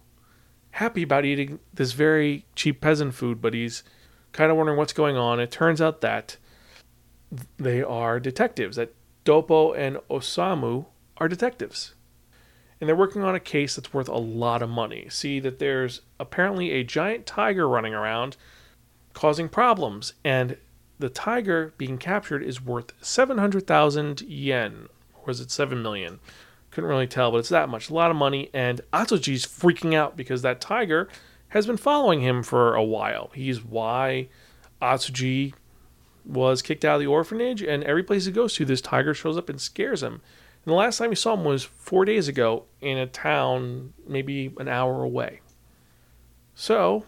happy 0.71 1.03
about 1.03 1.25
eating 1.25 1.59
this 1.75 1.91
very 1.91 2.47
cheap 2.55 2.81
peasant 2.81 3.15
food, 3.15 3.43
but 3.43 3.53
he's 3.53 3.83
kind 4.31 4.53
of 4.53 4.57
wondering 4.57 4.79
what's 4.79 4.93
going 4.93 5.17
on. 5.17 5.41
It 5.41 5.51
turns 5.51 5.81
out 5.81 6.03
that 6.03 6.37
they 7.59 7.83
are 7.83 8.19
detectives, 8.21 8.77
that 8.77 8.95
Doppo 9.25 9.77
and 9.77 9.99
Osamu 10.11 10.87
are 11.19 11.29
detectives. 11.29 11.95
and 12.81 12.89
they're 12.89 12.97
working 12.97 13.23
on 13.23 13.35
a 13.35 13.41
case 13.41 13.77
that's 13.77 13.93
worth 13.93 14.09
a 14.09 14.17
lot 14.17 14.63
of 14.63 14.71
money. 14.71 15.07
See 15.11 15.39
that 15.41 15.59
there's 15.59 16.01
apparently 16.19 16.71
a 16.73 16.83
giant 16.83 17.27
tiger 17.27 17.69
running 17.69 17.95
around 17.95 18.37
causing 19.13 19.49
problems, 19.49 20.15
and 20.25 20.57
the 20.99 21.11
tiger 21.11 21.75
being 21.77 21.99
captured 21.99 22.43
is 22.43 22.63
worth 22.63 22.93
700,000 23.03 24.23
yen. 24.23 24.89
Or 25.15 25.31
is 25.31 25.41
it 25.41 25.51
7 25.51 25.83
million? 25.83 26.21
Couldn't 26.71 26.89
really 26.89 27.07
tell, 27.07 27.31
but 27.31 27.39
it's 27.39 27.49
that 27.51 27.69
much. 27.69 27.91
A 27.91 27.95
lot 27.95 28.11
of 28.11 28.17
money, 28.17 28.49
and 28.55 28.81
Atsushi's 28.93 29.45
freaking 29.45 29.95
out 29.95 30.17
because 30.17 30.43
that 30.43 30.61
tiger 30.61 31.09
has 31.49 31.67
been 31.67 31.77
following 31.77 32.21
him 32.21 32.43
for 32.43 32.75
a 32.75 32.85
while. 32.85 33.31
He's 33.35 33.63
why 33.63 34.29
Atsushi 34.81 35.53
was 36.31 36.63
kicked 36.63 36.85
out 36.85 36.95
of 36.95 37.01
the 37.01 37.07
orphanage, 37.07 37.63
and 37.63 37.83
every 37.85 38.03
place 38.03 38.27
he 38.27 38.33
goes 38.33 38.55
to, 38.55 38.65
this 38.65 38.81
tiger 38.81 39.13
shows 39.13 39.37
up 39.37 39.49
and 39.49 39.61
scares 39.61 40.03
him. 40.03 40.15
And 40.65 40.73
the 40.73 40.75
last 40.75 40.99
time 40.99 41.11
he 41.11 41.17
saw 41.17 41.35
him 41.35 41.45
was 41.45 41.65
four 41.65 42.05
days 42.05 42.29
ago 42.29 42.65
in 42.81 42.99
a 42.99 43.07
town 43.07 43.93
maybe 44.07 44.55
an 44.59 44.69
hour 44.69 45.03
away. 45.03 45.41
So, 46.55 47.05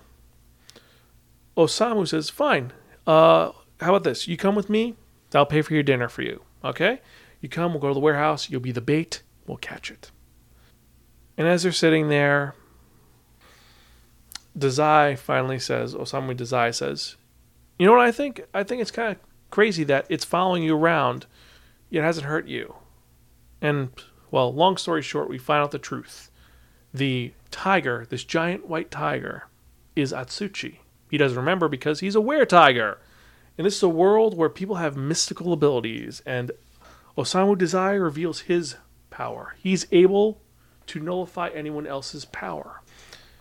Osamu 1.56 2.08
says, 2.08 2.30
Fine, 2.30 2.72
uh, 3.06 3.52
how 3.80 3.94
about 3.94 4.04
this? 4.04 4.26
You 4.26 4.36
come 4.36 4.54
with 4.54 4.70
me, 4.70 4.96
I'll 5.34 5.46
pay 5.46 5.62
for 5.62 5.74
your 5.74 5.82
dinner 5.82 6.08
for 6.08 6.22
you, 6.22 6.42
okay? 6.64 7.00
You 7.40 7.48
come, 7.48 7.72
we'll 7.72 7.80
go 7.80 7.88
to 7.88 7.94
the 7.94 8.00
warehouse, 8.00 8.50
you'll 8.50 8.60
be 8.60 8.72
the 8.72 8.80
bait, 8.80 9.22
we'll 9.46 9.58
catch 9.58 9.90
it. 9.90 10.10
And 11.36 11.46
as 11.46 11.62
they're 11.62 11.72
sitting 11.72 12.08
there, 12.08 12.54
Dazai 14.58 15.18
finally 15.18 15.58
says, 15.58 15.94
Osamu 15.94 16.36
Dazai 16.36 16.74
says, 16.74 17.16
You 17.82 17.86
know 17.86 17.94
what 17.94 18.06
I 18.06 18.12
think? 18.12 18.44
I 18.54 18.62
think 18.62 18.80
it's 18.80 18.92
kind 18.92 19.10
of 19.10 19.18
crazy 19.50 19.82
that 19.82 20.06
it's 20.08 20.24
following 20.24 20.62
you 20.62 20.76
around, 20.76 21.26
yet 21.90 22.04
hasn't 22.04 22.28
hurt 22.28 22.46
you. 22.46 22.76
And, 23.60 23.90
well, 24.30 24.54
long 24.54 24.76
story 24.76 25.02
short, 25.02 25.28
we 25.28 25.36
find 25.36 25.64
out 25.64 25.72
the 25.72 25.80
truth. 25.80 26.30
The 26.94 27.32
tiger, 27.50 28.06
this 28.08 28.22
giant 28.22 28.68
white 28.68 28.92
tiger, 28.92 29.48
is 29.96 30.12
Atsushi. 30.12 30.76
He 31.10 31.18
doesn't 31.18 31.36
remember 31.36 31.68
because 31.68 31.98
he's 31.98 32.14
a 32.14 32.20
were 32.20 32.44
tiger. 32.44 32.98
And 33.58 33.66
this 33.66 33.78
is 33.78 33.82
a 33.82 33.88
world 33.88 34.36
where 34.36 34.48
people 34.48 34.76
have 34.76 34.96
mystical 34.96 35.52
abilities, 35.52 36.22
and 36.24 36.52
Osamu 37.18 37.56
Dazai 37.56 38.00
reveals 38.00 38.42
his 38.42 38.76
power. 39.10 39.56
He's 39.58 39.88
able 39.90 40.40
to 40.86 41.00
nullify 41.00 41.48
anyone 41.48 41.88
else's 41.88 42.26
power 42.26 42.80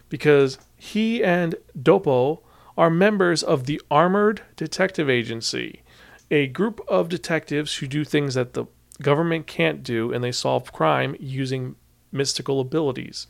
because 0.09 0.57
he 0.77 1.23
and 1.23 1.53
Doppo 1.79 2.39
are 2.77 2.89
members 2.89 3.43
of 3.43 3.65
the 3.65 3.81
Armored 3.89 4.41
Detective 4.55 5.09
Agency, 5.09 5.83
a 6.29 6.47
group 6.47 6.81
of 6.87 7.09
detectives 7.09 7.75
who 7.75 7.87
do 7.87 8.03
things 8.03 8.33
that 8.35 8.53
the 8.53 8.65
government 9.01 9.47
can't 9.47 9.83
do 9.83 10.13
and 10.13 10.23
they 10.23 10.31
solve 10.31 10.71
crime 10.71 11.15
using 11.19 11.75
mystical 12.11 12.59
abilities. 12.59 13.27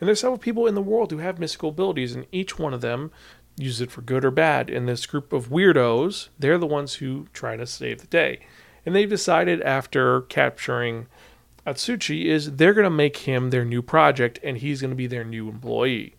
And 0.00 0.08
there's 0.08 0.20
several 0.20 0.38
people 0.38 0.66
in 0.66 0.74
the 0.74 0.82
world 0.82 1.10
who 1.10 1.18
have 1.18 1.38
mystical 1.38 1.70
abilities, 1.70 2.14
and 2.14 2.26
each 2.32 2.58
one 2.58 2.74
of 2.74 2.80
them 2.80 3.10
uses 3.56 3.82
it 3.82 3.90
for 3.90 4.02
good 4.02 4.24
or 4.24 4.30
bad. 4.30 4.68
And 4.68 4.88
this 4.88 5.06
group 5.06 5.32
of 5.32 5.48
weirdos, 5.48 6.28
they're 6.38 6.58
the 6.58 6.66
ones 6.66 6.94
who 6.94 7.26
try 7.32 7.56
to 7.56 7.66
save 7.66 8.00
the 8.00 8.06
day. 8.06 8.40
And 8.84 8.94
they've 8.94 9.08
decided 9.08 9.62
after 9.62 10.22
capturing 10.22 11.06
Atsushi 11.66 12.26
is 12.26 12.56
they're 12.56 12.74
going 12.74 12.84
to 12.84 12.90
make 12.90 13.18
him 13.18 13.50
their 13.50 13.64
new 13.64 13.80
project 13.80 14.38
and 14.42 14.58
he's 14.58 14.80
going 14.80 14.90
to 14.90 14.96
be 14.96 15.06
their 15.06 15.24
new 15.24 15.48
employee. 15.48 16.14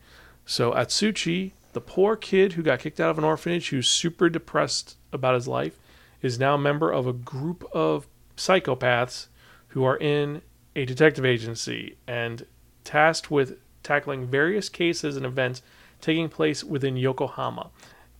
So 0.46 0.72
Atsushi, 0.72 1.52
the 1.76 1.82
poor 1.82 2.16
kid 2.16 2.54
who 2.54 2.64
got 2.64 2.80
kicked 2.80 3.02
out 3.02 3.12
of 3.12 3.18
an 3.18 3.26
orphanage 3.26 3.70
who's 3.70 3.90
super 3.90 4.30
depressed 4.30 4.96
about 5.12 5.36
his 5.36 5.46
life, 5.46 5.78
is 6.22 6.40
now 6.40 6.56
a 6.56 6.58
member 6.58 6.90
of 6.90 7.06
a 7.06 7.12
group 7.14 7.70
of 7.74 8.08
psychopaths 8.38 9.28
who 9.68 9.84
are 9.84 9.98
in 9.98 10.42
a 10.74 10.86
detective 10.86 11.26
agency 11.26 11.98
and 12.08 12.46
tasked 12.86 13.30
with 13.30 13.58
tackling 13.84 14.26
various 14.26 14.70
cases 14.70 15.18
and 15.18 15.26
events 15.26 15.62
taking 16.00 16.30
place 16.30 16.64
within 16.64 16.96
Yokohama. 16.96 17.70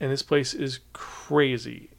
And 0.02 0.12
this 0.12 0.22
place 0.22 0.54
is 0.54 0.82
crazy. 0.92 1.92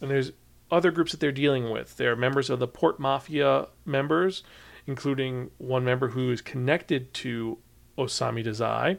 And 0.00 0.10
there's 0.10 0.32
other 0.68 0.90
groups 0.90 1.12
that 1.12 1.20
they're 1.20 1.30
dealing 1.30 1.70
with. 1.70 1.96
They're 1.96 2.16
members 2.16 2.50
of 2.50 2.58
the 2.58 2.66
Port 2.66 2.98
Mafia 2.98 3.68
members, 3.84 4.42
including 4.84 5.52
one 5.58 5.84
member 5.84 6.08
who 6.08 6.32
is 6.32 6.40
connected 6.40 7.14
to 7.14 7.58
Osamu 7.96 8.44
Dazai, 8.44 8.98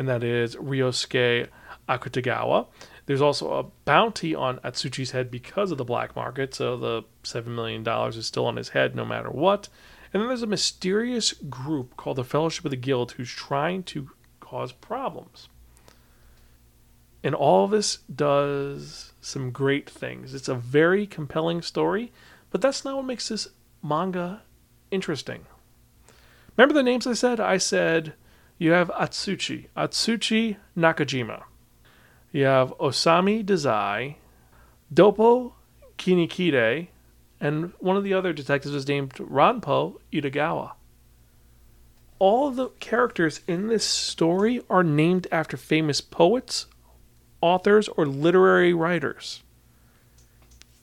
and 0.00 0.08
that 0.08 0.24
is 0.24 0.56
Ryosuke 0.56 1.48
Akutagawa. 1.86 2.68
There's 3.04 3.20
also 3.20 3.52
a 3.52 3.64
bounty 3.84 4.34
on 4.34 4.58
Atsushi's 4.60 5.10
head 5.10 5.30
because 5.30 5.70
of 5.70 5.76
the 5.76 5.84
black 5.84 6.16
market, 6.16 6.54
so 6.54 6.78
the 6.78 7.02
$7 7.22 7.48
million 7.48 7.86
is 8.08 8.26
still 8.26 8.46
on 8.46 8.56
his 8.56 8.70
head 8.70 8.96
no 8.96 9.04
matter 9.04 9.28
what. 9.28 9.68
And 10.10 10.22
then 10.22 10.28
there's 10.28 10.42
a 10.42 10.46
mysterious 10.46 11.34
group 11.34 11.98
called 11.98 12.16
the 12.16 12.24
Fellowship 12.24 12.64
of 12.64 12.70
the 12.70 12.78
Guild 12.78 13.12
who's 13.12 13.30
trying 13.30 13.82
to 13.84 14.08
cause 14.40 14.72
problems. 14.72 15.50
And 17.22 17.34
all 17.34 17.68
this 17.68 17.98
does 17.98 19.12
some 19.20 19.50
great 19.50 19.90
things. 19.90 20.32
It's 20.32 20.48
a 20.48 20.54
very 20.54 21.06
compelling 21.06 21.60
story, 21.60 22.10
but 22.48 22.62
that's 22.62 22.86
not 22.86 22.96
what 22.96 23.04
makes 23.04 23.28
this 23.28 23.48
manga 23.82 24.44
interesting. 24.90 25.44
Remember 26.56 26.72
the 26.72 26.82
names 26.82 27.06
I 27.06 27.12
said? 27.12 27.38
I 27.38 27.58
said 27.58 28.14
you 28.60 28.72
have 28.72 28.90
Atsushi, 28.90 29.68
Atsushi 29.74 30.56
Nakajima. 30.76 31.44
You 32.30 32.44
have 32.44 32.76
Osamu 32.76 33.42
Dazai, 33.42 34.16
Doppo 34.92 35.54
Kunikida, 35.96 36.88
and 37.40 37.72
one 37.78 37.96
of 37.96 38.04
the 38.04 38.12
other 38.12 38.34
detectives 38.34 38.74
is 38.74 38.86
named 38.86 39.14
Ranpo 39.14 39.98
Itagawa. 40.12 40.72
All 42.18 42.50
the 42.50 42.68
characters 42.80 43.40
in 43.48 43.68
this 43.68 43.82
story 43.82 44.60
are 44.68 44.84
named 44.84 45.26
after 45.32 45.56
famous 45.56 46.02
poets, 46.02 46.66
authors, 47.40 47.88
or 47.88 48.04
literary 48.04 48.74
writers. 48.74 49.42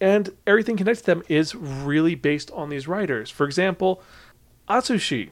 And 0.01 0.31
everything 0.47 0.77
connected 0.77 1.05
to 1.05 1.11
them 1.11 1.23
is 1.27 1.53
really 1.53 2.15
based 2.15 2.49
on 2.51 2.69
these 2.69 2.87
writers. 2.87 3.29
For 3.29 3.45
example, 3.45 4.01
Atsushi. 4.67 5.29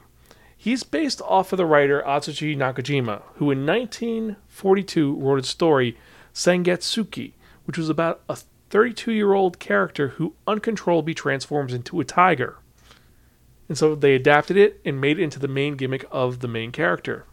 He's 0.66 0.82
based 0.82 1.22
off 1.22 1.52
of 1.52 1.58
the 1.58 1.64
writer 1.64 2.02
Atsushi 2.04 2.56
Nakajima, 2.56 3.22
who 3.34 3.52
in 3.52 3.64
1942 3.64 5.14
wrote 5.14 5.38
a 5.38 5.42
story 5.44 5.96
Sangetsuki, 6.34 7.34
which 7.66 7.78
was 7.78 7.88
about 7.88 8.22
a 8.28 8.36
32 8.70 9.12
year 9.12 9.32
old 9.32 9.60
character 9.60 10.08
who 10.08 10.34
uncontrollably 10.44 11.14
transforms 11.14 11.72
into 11.72 12.00
a 12.00 12.04
tiger. 12.04 12.56
And 13.68 13.78
so 13.78 13.94
they 13.94 14.16
adapted 14.16 14.56
it 14.56 14.80
and 14.84 15.00
made 15.00 15.20
it 15.20 15.22
into 15.22 15.38
the 15.38 15.46
main 15.46 15.76
gimmick 15.76 16.04
of 16.10 16.40
the 16.40 16.48
main 16.48 16.72
character. 16.72 17.26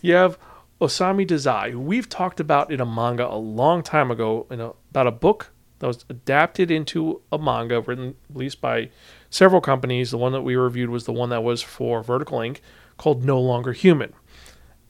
You 0.00 0.14
have 0.14 0.36
Osamu 0.80 1.24
Dazai, 1.24 1.70
who 1.70 1.78
we've 1.78 2.08
talked 2.08 2.40
about 2.40 2.72
in 2.72 2.80
a 2.80 2.86
manga 2.86 3.24
a 3.24 3.38
long 3.38 3.84
time 3.84 4.10
ago, 4.10 4.48
in 4.50 4.60
a, 4.60 4.72
about 4.90 5.06
a 5.06 5.12
book 5.12 5.52
that 5.78 5.86
was 5.86 6.04
adapted 6.08 6.72
into 6.72 7.22
a 7.30 7.38
manga 7.38 7.80
written 7.82 8.16
released 8.34 8.60
by 8.60 8.90
several 9.30 9.60
companies. 9.60 10.10
The 10.10 10.18
one 10.18 10.32
that 10.32 10.42
we 10.42 10.56
reviewed 10.56 10.90
was 10.90 11.04
the 11.04 11.12
one 11.12 11.30
that 11.30 11.44
was 11.44 11.62
for 11.62 12.02
Vertical 12.02 12.38
Inc. 12.38 12.58
called 13.00 13.24
No 13.24 13.40
Longer 13.40 13.72
Human. 13.72 14.12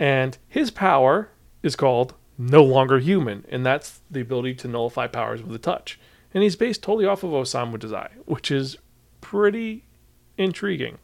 And 0.00 0.36
his 0.48 0.72
power 0.72 1.28
is 1.62 1.76
called 1.76 2.14
no 2.36 2.64
longer 2.64 2.98
human, 2.98 3.44
and 3.48 3.64
that's 3.64 4.00
the 4.10 4.20
ability 4.20 4.54
to 4.54 4.66
nullify 4.66 5.06
powers 5.06 5.42
with 5.44 5.54
a 5.54 5.58
touch. 5.58 6.00
And 6.34 6.42
he's 6.42 6.56
based 6.56 6.82
totally 6.82 7.06
off 7.06 7.22
of 7.22 7.30
Osamu 7.30 7.76
Dazai, 7.76 8.08
which 8.24 8.50
is 8.50 8.78
pretty 9.20 9.84
intriguing. 10.36 10.98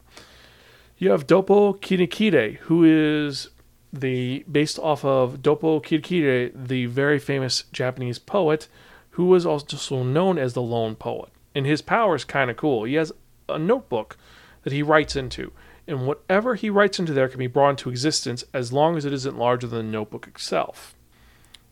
You 0.97 1.11
have 1.11 1.27
Doppo 1.27 1.79
Kunikida, 1.79 2.57
who 2.57 2.83
is 2.83 3.51
the 3.93 4.43
based 4.51 4.77
off 4.77 5.05
of 5.05 5.41
Doppo 5.41 5.81
Kunikida, 5.81 6.51
the 6.53 6.87
very 6.87 7.19
famous 7.19 7.63
Japanese 7.71 8.19
poet, 8.19 8.67
who 9.11 9.27
was 9.27 9.45
also 9.45 10.03
known 10.03 10.37
as 10.37 10.53
the 10.53 10.61
lone 10.61 10.95
poet. 10.95 11.29
And 11.55 11.65
his 11.65 11.81
power 11.81 12.15
is 12.15 12.25
kind 12.25 12.51
of 12.51 12.57
cool. 12.57 12.83
He 12.83 12.95
has 12.95 13.13
a 13.47 13.57
notebook 13.57 14.17
that 14.63 14.73
he 14.73 14.83
writes 14.83 15.15
into, 15.15 15.53
and 15.87 16.05
whatever 16.05 16.55
he 16.55 16.69
writes 16.69 16.99
into 16.99 17.13
there 17.13 17.29
can 17.29 17.39
be 17.39 17.47
brought 17.47 17.71
into 17.71 17.89
existence 17.89 18.43
as 18.53 18.73
long 18.73 18.97
as 18.97 19.05
it 19.05 19.13
isn't 19.13 19.37
larger 19.37 19.67
than 19.67 19.85
the 19.85 19.91
notebook 19.91 20.27
itself 20.27 20.95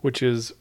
which 0.05 0.21
is 0.21 0.53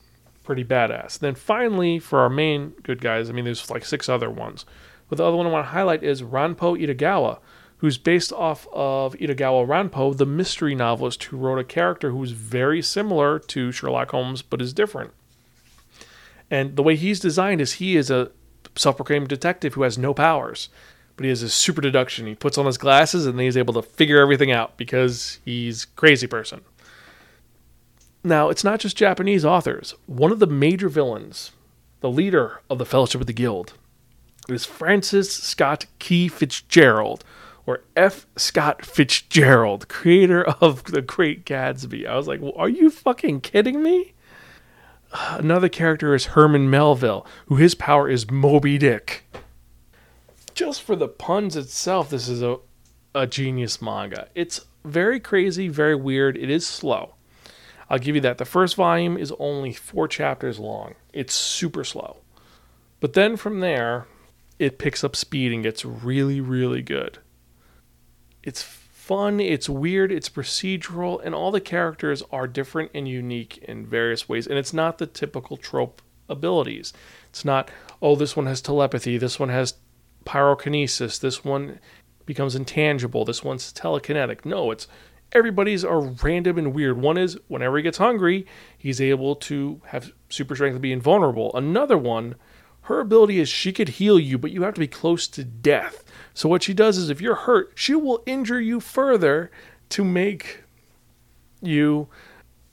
pretty 0.43 0.65
badass. 0.65 1.19
Then 1.19 1.35
finally, 1.35 1.99
for 1.99 2.21
our 2.21 2.31
main 2.31 2.71
good 2.83 3.03
guys, 3.03 3.29
I 3.29 3.35
mean, 3.35 3.45
there's 3.45 3.71
like 3.71 3.85
six 3.85 4.09
other 4.09 4.31
ones. 4.31 4.65
But 5.09 5.19
the 5.19 5.25
other 5.27 5.37
one 5.37 5.47
I 5.47 5.51
want 5.51 5.67
to 5.67 5.73
highlight 5.73 6.03
is 6.03 6.23
Ranpo 6.23 6.81
Itagawa, 6.81 7.41
who's 7.79 7.99
based 7.99 8.33
off 8.33 8.67
of 8.73 9.15
Itagawa 9.17 9.67
Ranpo, 9.67 10.17
the 10.17 10.25
mystery 10.25 10.75
novelist 10.75 11.25
who 11.25 11.37
wrote 11.37 11.59
a 11.59 11.65
character 11.65 12.11
who's 12.11 12.31
very 12.31 12.81
similar 12.81 13.39
to 13.39 13.71
Sherlock 13.71 14.13
Holmes 14.13 14.41
but 14.41 14.63
is 14.63 14.73
different. 14.73 15.13
And 16.51 16.77
the 16.77 16.83
way 16.83 16.97
he's 16.97 17.21
designed 17.21 17.61
is 17.61 17.75
he 17.75 17.97
is 17.97 18.11
a 18.11 18.31
self 18.77 18.97
proclaimed 18.97 19.29
detective 19.29 19.75
who 19.75 19.83
has 19.83 19.99
no 19.99 20.15
powers, 20.15 20.71
but 21.17 21.25
he 21.25 21.31
has 21.31 21.43
a 21.43 21.49
super 21.49 21.81
deduction. 21.81 22.27
He 22.27 22.35
puts 22.35 22.59
on 22.59 22.67
his 22.67 22.79
glasses 22.79 23.27
and 23.27 23.39
then 23.39 23.45
he's 23.45 23.57
able 23.57 23.75
to 23.75 23.83
figure 23.83 24.21
everything 24.21 24.51
out 24.51 24.77
because 24.77 25.39
he's 25.45 25.85
crazy 25.85 26.27
person. 26.27 26.63
Now, 28.23 28.49
it's 28.49 28.65
not 28.65 28.81
just 28.81 28.97
Japanese 28.97 29.45
authors. 29.45 29.95
One 30.07 30.33
of 30.33 30.39
the 30.39 30.47
major 30.47 30.89
villains, 30.89 31.53
the 32.01 32.11
leader 32.11 32.63
of 32.71 32.79
the 32.79 32.87
Fellowship 32.87 33.21
of 33.21 33.27
the 33.27 33.33
Guild, 33.33 33.75
is 34.49 34.65
Francis 34.65 35.33
Scott 35.33 35.87
Key 35.99 36.29
Fitzgerald, 36.29 37.25
or 37.67 37.83
F. 37.97 38.27
Scott 38.37 38.85
Fitzgerald, 38.85 39.89
creator 39.89 40.45
of 40.45 40.85
The 40.85 41.01
Great 41.01 41.47
Gatsby. 41.47 42.07
I 42.07 42.17
was 42.17 42.29
like, 42.29 42.41
well, 42.41 42.53
are 42.57 42.69
you 42.69 42.91
fucking 42.91 43.41
kidding 43.41 43.83
me? 43.83 44.13
Another 45.31 45.69
character 45.69 46.15
is 46.15 46.27
Herman 46.27 46.69
Melville, 46.69 47.27
who 47.47 47.57
his 47.57 47.75
power 47.75 48.09
is 48.09 48.31
Moby 48.31 48.79
Dick. 48.79 49.25
Just 50.55 50.83
for 50.83 50.97
the 50.97 51.09
puns 51.09 51.57
itself, 51.57 52.11
this 52.11 52.29
is 52.29 52.43
a, 52.43 52.59
a 53.15 53.27
genius 53.27 53.83
manga. 53.83 54.29
It's 54.35 54.67
very 54.85 55.19
crazy, 55.19 55.69
very 55.69 55.97
weird. 55.97 56.37
It 56.37 56.51
is 56.51 56.67
slow. 56.67 57.15
I'll 57.91 57.99
give 57.99 58.15
you 58.15 58.21
that. 58.23 58.39
The 58.39 58.45
first 58.45 58.77
volume 58.77 59.17
is 59.17 59.33
only 59.39 59.73
four 59.73 60.09
chapters 60.09 60.59
long. 60.59 60.95
It's 61.13 61.35
super 61.35 61.85
slow. 61.85 62.19
But 63.01 63.13
then 63.13 63.37
from 63.37 63.61
there, 63.61 64.07
it 64.59 64.79
picks 64.79 65.05
up 65.05 65.17
speed 65.17 65.53
and 65.53 65.63
gets 65.63 65.85
really, 65.85 66.41
really 66.41 66.83
good. 66.83 67.19
It's 68.43 68.63
fun, 68.63 69.41
it's 69.41 69.69
weird, 69.69 70.11
it's 70.13 70.29
procedural, 70.29 71.21
and 71.23 71.35
all 71.35 71.51
the 71.51 71.61
characters 71.61 72.23
are 72.31 72.47
different 72.47 72.91
and 72.95 73.07
unique 73.07 73.59
in 73.59 73.87
various 73.87 74.29
ways. 74.29 74.47
And 74.47 74.59
it's 74.59 74.73
not 74.73 74.99
the 74.99 75.07
typical 75.07 75.57
trope 75.57 76.01
abilities. 76.29 76.93
It's 77.29 77.45
not, 77.45 77.71
oh, 78.01 78.17
this 78.17 78.37
one 78.37 78.47
has 78.47 78.63
telepathy, 78.63 79.19
this 79.19 79.39
one 79.39 79.51
has 79.51 79.75
pyrokinesis, 80.25 81.21
this 81.21 81.45
one 81.45 81.81
becomes 82.27 82.55
intangible, 82.55 83.25
this 83.25 83.45
one's 83.45 83.73
telekinetic. 83.73 84.45
No, 84.45 84.71
it's 84.71 84.89
everybody's 85.33 85.85
are 85.85 86.01
random 86.01 86.59
and 86.59 86.75
weird. 86.75 86.99
One 86.99 87.19
is 87.19 87.39
whenever 87.49 87.77
he 87.77 87.83
gets 87.83 87.99
hungry, 87.99 88.47
he's 88.79 89.01
able 89.01 89.37
to 89.37 89.81
have 89.87 90.13
super 90.29 90.55
strength 90.55 90.75
and 90.75 90.83
be 90.83 90.93
invulnerable. 90.93 91.51
Another 91.55 91.99
one, 91.99 92.37
her 92.83 93.01
ability 93.01 93.41
is 93.41 93.49
she 93.49 93.73
could 93.73 93.89
heal 93.91 94.19
you, 94.19 94.39
but 94.39 94.51
you 94.51 94.63
have 94.63 94.75
to 94.75 94.81
be 94.81 94.87
close 94.87 95.27
to 95.29 95.45
death. 95.45 96.05
So 96.35 96.49
what 96.49 96.63
she 96.63 96.75
does 96.75 96.97
is 96.97 97.11
if 97.11 97.21
you're 97.21 97.35
hurt, 97.35 97.73
she 97.75 97.95
will 97.95 98.23
injure 98.27 98.61
you 98.61 98.81
further 98.81 99.51
to 99.91 100.05
make 100.05 100.63
you 101.61 102.09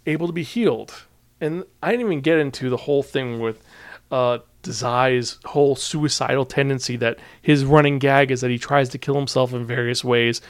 able 0.06 0.28
to 0.28 0.34
be 0.34 0.44
healed. 0.44 1.04
And 1.40 1.64
I 1.82 1.92
didn't 1.92 2.06
even 2.06 2.22
get 2.22 2.40
into 2.40 2.70
the 2.70 2.78
whole 2.78 3.04
thing 3.04 3.40
with 3.40 3.64
uh, 4.12 4.40
Dazai's 4.64 5.38
whole 5.46 5.76
suicidal 5.76 6.46
tendency 6.46 6.96
that 6.98 7.20
his 7.42 7.66
running 7.66 8.00
gag 8.00 8.32
is 8.32 8.42
that 8.42 8.52
he 8.52 8.58
tries 8.58 8.90
to 8.90 8.98
kill 8.98 9.16
himself 9.16 9.54
in 9.54 9.66
various 9.66 10.04
ways 10.04 10.42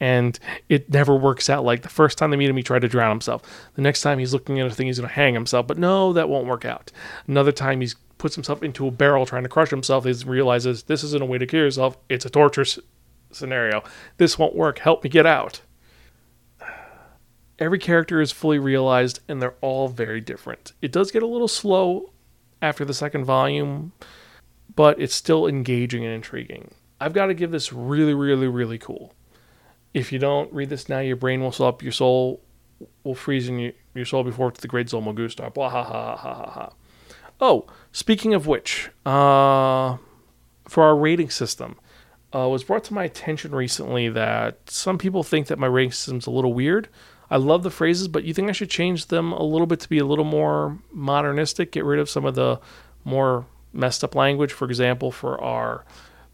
and 0.00 0.38
it 0.68 0.92
never 0.92 1.16
works 1.16 1.48
out. 1.48 1.64
Like 1.64 1.82
the 1.82 1.88
first 1.88 2.18
time 2.18 2.30
they 2.30 2.36
meet 2.36 2.50
him, 2.50 2.56
he 2.56 2.62
tried 2.62 2.82
to 2.82 2.88
drown 2.88 3.10
himself. 3.10 3.42
The 3.74 3.82
next 3.82 4.02
time 4.02 4.18
he's 4.18 4.32
looking 4.32 4.60
at 4.60 4.66
a 4.66 4.70
thing, 4.70 4.86
he's 4.86 4.98
going 4.98 5.08
to 5.08 5.14
hang 5.14 5.34
himself. 5.34 5.66
But 5.66 5.78
no, 5.78 6.12
that 6.12 6.28
won't 6.28 6.46
work 6.46 6.64
out. 6.64 6.92
Another 7.26 7.52
time 7.52 7.80
he 7.80 7.88
puts 8.18 8.34
himself 8.34 8.62
into 8.62 8.86
a 8.86 8.90
barrel 8.90 9.26
trying 9.26 9.44
to 9.44 9.48
crush 9.48 9.70
himself. 9.70 10.04
He 10.04 10.12
realizes 10.24 10.84
this 10.84 11.02
isn't 11.02 11.22
a 11.22 11.26
way 11.26 11.38
to 11.38 11.46
kill 11.46 11.60
yourself. 11.60 11.96
It's 12.08 12.26
a 12.26 12.30
torture 12.30 12.62
s- 12.62 12.78
scenario. 13.30 13.82
This 14.18 14.38
won't 14.38 14.54
work. 14.54 14.80
Help 14.80 15.02
me 15.02 15.10
get 15.10 15.26
out. 15.26 15.62
Every 17.58 17.78
character 17.78 18.20
is 18.20 18.32
fully 18.32 18.58
realized, 18.58 19.20
and 19.28 19.40
they're 19.40 19.54
all 19.62 19.88
very 19.88 20.20
different. 20.20 20.72
It 20.82 20.92
does 20.92 21.10
get 21.10 21.22
a 21.22 21.26
little 21.26 21.48
slow 21.48 22.10
after 22.66 22.84
the 22.84 22.94
second 22.94 23.24
volume, 23.24 23.92
but 24.74 25.00
it's 25.00 25.14
still 25.14 25.46
engaging 25.46 26.04
and 26.04 26.12
intriguing. 26.12 26.72
I've 27.00 27.12
got 27.12 27.26
to 27.26 27.34
give 27.34 27.50
this 27.50 27.72
really, 27.72 28.14
really, 28.14 28.48
really 28.48 28.78
cool. 28.78 29.14
If 29.94 30.12
you 30.12 30.18
don't 30.18 30.52
read 30.52 30.68
this 30.68 30.88
now, 30.88 30.98
your 30.98 31.16
brain 31.16 31.40
will 31.40 31.54
up, 31.64 31.82
your 31.82 31.92
soul 31.92 32.42
will 33.04 33.14
freeze 33.14 33.48
in 33.48 33.72
your, 33.94 34.04
soul 34.04 34.24
before 34.24 34.48
it's 34.48 34.60
the 34.60 34.68
great 34.68 34.88
Zolmagusta. 34.88 35.52
Blah 35.54 35.70
ha 35.70 35.84
ha 35.84 36.16
ha 36.16 36.34
ha 36.34 36.50
ha. 36.50 36.72
Oh, 37.40 37.66
speaking 37.92 38.34
of 38.34 38.46
which, 38.46 38.90
uh, 39.04 39.96
for 40.68 40.84
our 40.84 40.96
rating 40.96 41.30
system, 41.30 41.76
uh, 42.34 42.48
was 42.48 42.64
brought 42.64 42.84
to 42.84 42.94
my 42.94 43.04
attention 43.04 43.54
recently 43.54 44.08
that 44.08 44.68
some 44.68 44.98
people 44.98 45.22
think 45.22 45.46
that 45.46 45.58
my 45.58 45.66
rating 45.66 45.92
system's 45.92 46.26
a 46.26 46.30
little 46.30 46.52
weird. 46.52 46.88
I 47.30 47.36
love 47.36 47.62
the 47.62 47.70
phrases, 47.70 48.08
but 48.08 48.24
you 48.24 48.32
think 48.32 48.48
I 48.48 48.52
should 48.52 48.70
change 48.70 49.06
them 49.06 49.32
a 49.32 49.42
little 49.42 49.66
bit 49.66 49.80
to 49.80 49.88
be 49.88 49.98
a 49.98 50.04
little 50.04 50.24
more 50.24 50.78
modernistic, 50.92 51.72
get 51.72 51.84
rid 51.84 51.98
of 51.98 52.08
some 52.08 52.24
of 52.24 52.34
the 52.34 52.60
more 53.04 53.46
messed 53.72 54.04
up 54.04 54.14
language. 54.14 54.52
For 54.52 54.66
example, 54.66 55.10
for 55.10 55.42
our 55.42 55.84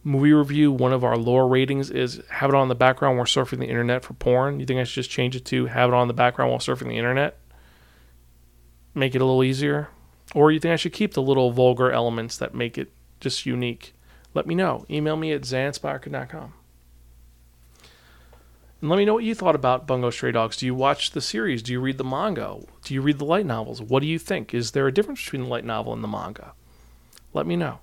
movie 0.04 0.32
review, 0.32 0.70
one 0.70 0.92
of 0.92 1.04
our 1.04 1.16
lower 1.16 1.46
ratings 1.46 1.90
is 1.90 2.20
have 2.28 2.50
it 2.50 2.56
on 2.56 2.68
the 2.68 2.74
background 2.74 3.16
while 3.16 3.26
surfing 3.26 3.58
the 3.58 3.66
internet 3.66 4.04
for 4.04 4.14
porn. 4.14 4.60
You 4.60 4.66
think 4.66 4.80
I 4.80 4.84
should 4.84 5.02
just 5.02 5.10
change 5.10 5.34
it 5.36 5.44
to 5.46 5.66
have 5.66 5.90
it 5.90 5.94
on 5.94 6.08
the 6.08 6.14
background 6.14 6.50
while 6.50 6.60
surfing 6.60 6.88
the 6.88 6.98
internet? 6.98 7.38
Make 8.94 9.14
it 9.14 9.22
a 9.22 9.24
little 9.24 9.44
easier? 9.44 9.88
Or 10.34 10.50
you 10.50 10.60
think 10.60 10.72
I 10.72 10.76
should 10.76 10.92
keep 10.92 11.14
the 11.14 11.22
little 11.22 11.52
vulgar 11.52 11.90
elements 11.90 12.36
that 12.38 12.54
make 12.54 12.76
it 12.76 12.92
just 13.20 13.46
unique? 13.46 13.94
Let 14.34 14.46
me 14.46 14.54
know. 14.54 14.84
Email 14.90 15.16
me 15.16 15.32
at 15.32 15.42
zanspirekin.com. 15.42 16.54
And 18.82 18.90
let 18.90 18.96
me 18.96 19.04
know 19.04 19.14
what 19.14 19.22
you 19.22 19.36
thought 19.36 19.54
about 19.54 19.86
Bungo 19.86 20.10
Stray 20.10 20.32
Dogs. 20.32 20.56
Do 20.56 20.66
you 20.66 20.74
watch 20.74 21.12
the 21.12 21.20
series? 21.20 21.62
Do 21.62 21.70
you 21.70 21.80
read 21.80 21.98
the 21.98 22.04
manga? 22.04 22.58
Do 22.82 22.94
you 22.94 23.00
read 23.00 23.18
the 23.18 23.24
light 23.24 23.46
novels? 23.46 23.80
What 23.80 24.00
do 24.00 24.08
you 24.08 24.18
think? 24.18 24.52
Is 24.52 24.72
there 24.72 24.88
a 24.88 24.92
difference 24.92 25.22
between 25.22 25.42
the 25.42 25.48
light 25.48 25.64
novel 25.64 25.92
and 25.92 26.02
the 26.02 26.08
manga? 26.08 26.54
Let 27.32 27.46
me 27.46 27.54
know. 27.54 27.78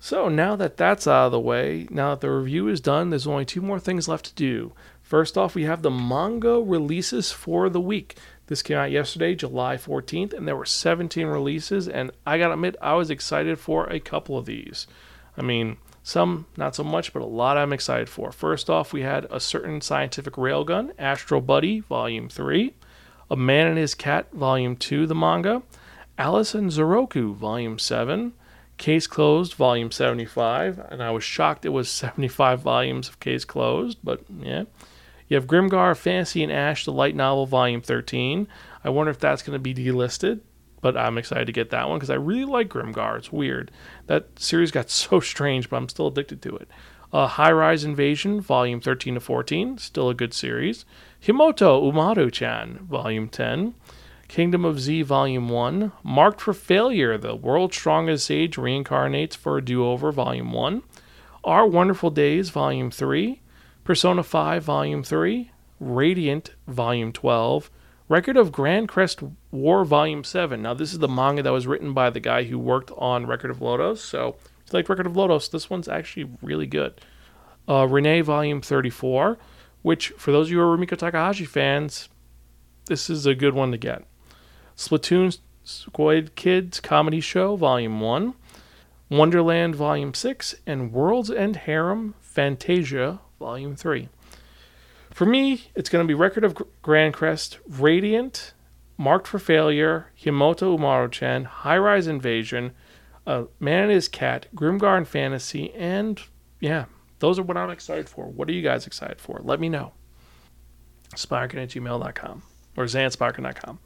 So 0.00 0.28
now 0.28 0.56
that 0.56 0.76
that's 0.76 1.06
out 1.06 1.26
of 1.26 1.32
the 1.32 1.38
way, 1.38 1.86
now 1.90 2.10
that 2.10 2.22
the 2.22 2.30
review 2.30 2.66
is 2.66 2.80
done, 2.80 3.10
there's 3.10 3.26
only 3.26 3.44
two 3.44 3.62
more 3.62 3.78
things 3.78 4.08
left 4.08 4.24
to 4.24 4.34
do. 4.34 4.72
First 5.00 5.38
off, 5.38 5.54
we 5.54 5.62
have 5.62 5.82
the 5.82 5.92
manga 5.92 6.60
releases 6.60 7.30
for 7.30 7.68
the 7.68 7.80
week. 7.80 8.16
This 8.48 8.62
came 8.62 8.78
out 8.78 8.90
yesterday, 8.90 9.36
July 9.36 9.76
14th, 9.76 10.32
and 10.32 10.48
there 10.48 10.56
were 10.56 10.64
17 10.64 11.28
releases, 11.28 11.86
and 11.86 12.10
I 12.26 12.36
gotta 12.36 12.54
admit, 12.54 12.74
I 12.82 12.94
was 12.94 13.10
excited 13.10 13.60
for 13.60 13.86
a 13.86 14.00
couple 14.00 14.36
of 14.36 14.46
these. 14.46 14.88
I 15.36 15.42
mean, 15.42 15.76
some 16.02 16.46
not 16.56 16.74
so 16.74 16.84
much, 16.84 17.12
but 17.12 17.22
a 17.22 17.26
lot 17.26 17.56
I'm 17.56 17.72
excited 17.72 18.08
for. 18.08 18.32
First 18.32 18.70
off, 18.70 18.92
we 18.92 19.02
had 19.02 19.26
a 19.30 19.40
certain 19.40 19.80
scientific 19.80 20.34
railgun, 20.34 20.92
Astro 20.98 21.40
Buddy, 21.40 21.80
Volume 21.80 22.28
3, 22.28 22.74
A 23.30 23.36
Man 23.36 23.66
and 23.66 23.78
His 23.78 23.94
Cat, 23.94 24.32
Volume 24.32 24.76
2, 24.76 25.06
the 25.06 25.14
manga, 25.14 25.62
Alice 26.18 26.54
and 26.54 26.70
Zoroku, 26.70 27.34
Volume 27.34 27.78
7, 27.78 28.32
Case 28.78 29.06
Closed, 29.06 29.54
Volume 29.54 29.90
75, 29.90 30.78
and 30.90 31.02
I 31.02 31.10
was 31.10 31.22
shocked 31.22 31.66
it 31.66 31.70
was 31.70 31.88
75 31.90 32.60
volumes 32.60 33.08
of 33.08 33.20
Case 33.20 33.44
Closed, 33.44 33.98
but 34.02 34.22
yeah. 34.40 34.64
You 35.28 35.36
have 35.36 35.46
Grimgar, 35.46 35.96
Fantasy 35.96 36.42
and 36.42 36.50
Ash, 36.50 36.84
the 36.84 36.90
light 36.90 37.14
novel, 37.14 37.46
Volume 37.46 37.82
13. 37.82 38.48
I 38.82 38.90
wonder 38.90 39.10
if 39.10 39.20
that's 39.20 39.42
going 39.42 39.54
to 39.54 39.62
be 39.62 39.72
delisted, 39.72 40.40
but 40.80 40.96
I'm 40.96 41.18
excited 41.18 41.46
to 41.46 41.52
get 41.52 41.70
that 41.70 41.88
one 41.88 41.98
because 41.98 42.10
I 42.10 42.14
really 42.14 42.44
like 42.44 42.68
Grimgar. 42.68 43.18
It's 43.18 43.32
weird. 43.32 43.70
That 44.06 44.38
series 44.38 44.70
got 44.70 44.90
so 44.90 45.20
strange, 45.20 45.70
but 45.70 45.76
I'm 45.76 45.88
still 45.88 46.08
addicted 46.08 46.42
to 46.42 46.56
it. 46.56 46.68
Uh, 47.12 47.26
High 47.26 47.52
Rise 47.52 47.82
Invasion, 47.82 48.40
Volume 48.40 48.80
13 48.80 49.14
to 49.14 49.20
14, 49.20 49.78
still 49.78 50.08
a 50.08 50.14
good 50.14 50.32
series. 50.32 50.84
Himoto 51.20 51.82
Umaru 51.82 52.30
chan, 52.30 52.86
Volume 52.88 53.28
10. 53.28 53.74
Kingdom 54.28 54.64
of 54.64 54.78
Z, 54.78 55.02
Volume 55.02 55.48
1. 55.48 55.90
Marked 56.04 56.40
for 56.40 56.54
Failure, 56.54 57.18
The 57.18 57.34
World's 57.34 57.76
Strongest 57.76 58.26
Sage 58.26 58.56
Reincarnates 58.56 59.36
for 59.36 59.58
a 59.58 59.64
Do 59.64 59.84
Over, 59.84 60.12
Volume 60.12 60.52
1. 60.52 60.84
Our 61.42 61.66
Wonderful 61.66 62.10
Days, 62.10 62.50
Volume 62.50 62.92
3. 62.92 63.40
Persona 63.82 64.22
5, 64.22 64.62
Volume 64.62 65.02
3. 65.02 65.50
Radiant, 65.80 66.50
Volume 66.68 67.12
12. 67.12 67.70
Record 68.10 68.36
of 68.36 68.50
Grand 68.50 68.88
Crest 68.88 69.20
War, 69.52 69.84
Volume 69.84 70.24
7. 70.24 70.60
Now, 70.60 70.74
this 70.74 70.92
is 70.92 70.98
the 70.98 71.06
manga 71.06 71.44
that 71.44 71.52
was 71.52 71.68
written 71.68 71.94
by 71.94 72.10
the 72.10 72.18
guy 72.18 72.42
who 72.42 72.58
worked 72.58 72.90
on 72.98 73.24
Record 73.24 73.52
of 73.52 73.60
Lodoss. 73.60 73.98
So, 73.98 74.34
if 74.66 74.72
you 74.72 74.78
like 74.80 74.88
Record 74.88 75.06
of 75.06 75.12
Lodoss, 75.12 75.48
this 75.48 75.70
one's 75.70 75.86
actually 75.86 76.28
really 76.42 76.66
good. 76.66 77.00
Uh, 77.68 77.86
Rin-ne, 77.86 78.20
Volume 78.22 78.62
34, 78.62 79.38
which, 79.82 80.08
for 80.18 80.32
those 80.32 80.48
of 80.48 80.50
you 80.50 80.58
who 80.58 80.64
are 80.64 80.76
Rumiko 80.76 80.98
Takahashi 80.98 81.44
fans, 81.44 82.08
this 82.86 83.08
is 83.08 83.26
a 83.26 83.34
good 83.36 83.54
one 83.54 83.70
to 83.70 83.78
get. 83.78 84.02
Splatoon 84.76 85.38
Squid 85.62 86.34
Kids 86.34 86.80
Comedy 86.80 87.20
Show, 87.20 87.54
Volume 87.54 88.00
1. 88.00 88.34
Wonderland, 89.08 89.76
Volume 89.76 90.14
6. 90.14 90.56
And 90.66 90.92
World's 90.92 91.30
End 91.30 91.54
Harem 91.54 92.16
Fantasia, 92.20 93.20
Volume 93.38 93.76
3. 93.76 94.08
For 95.10 95.26
me, 95.26 95.70
it's 95.74 95.90
going 95.90 96.04
to 96.04 96.08
be 96.08 96.14
Record 96.14 96.44
of 96.44 96.56
Grand 96.82 97.14
Crest, 97.14 97.58
Radiant, 97.68 98.54
Marked 98.96 99.26
for 99.26 99.38
Failure, 99.38 100.12
Himoto 100.20 100.78
Umaru-chan, 100.78 101.44
High 101.44 101.78
Rise 101.78 102.06
Invasion, 102.06 102.72
uh, 103.26 103.44
Man 103.58 103.84
and 103.84 103.92
His 103.92 104.08
Cat, 104.08 104.46
Grimgar 104.54 104.96
and 104.96 105.08
Fantasy, 105.08 105.72
and 105.74 106.20
yeah, 106.60 106.84
those 107.18 107.38
are 107.38 107.42
what 107.42 107.56
I'm 107.56 107.70
excited 107.70 108.08
for. 108.08 108.26
What 108.26 108.48
are 108.48 108.52
you 108.52 108.62
guys 108.62 108.86
excited 108.86 109.20
for? 109.20 109.40
Let 109.42 109.60
me 109.60 109.68
know. 109.68 109.92
Spirekin 111.16 111.62
at 111.62 111.70
gmail.com 111.70 112.42
or 112.76 112.84
zansparkin.com. 112.84 113.78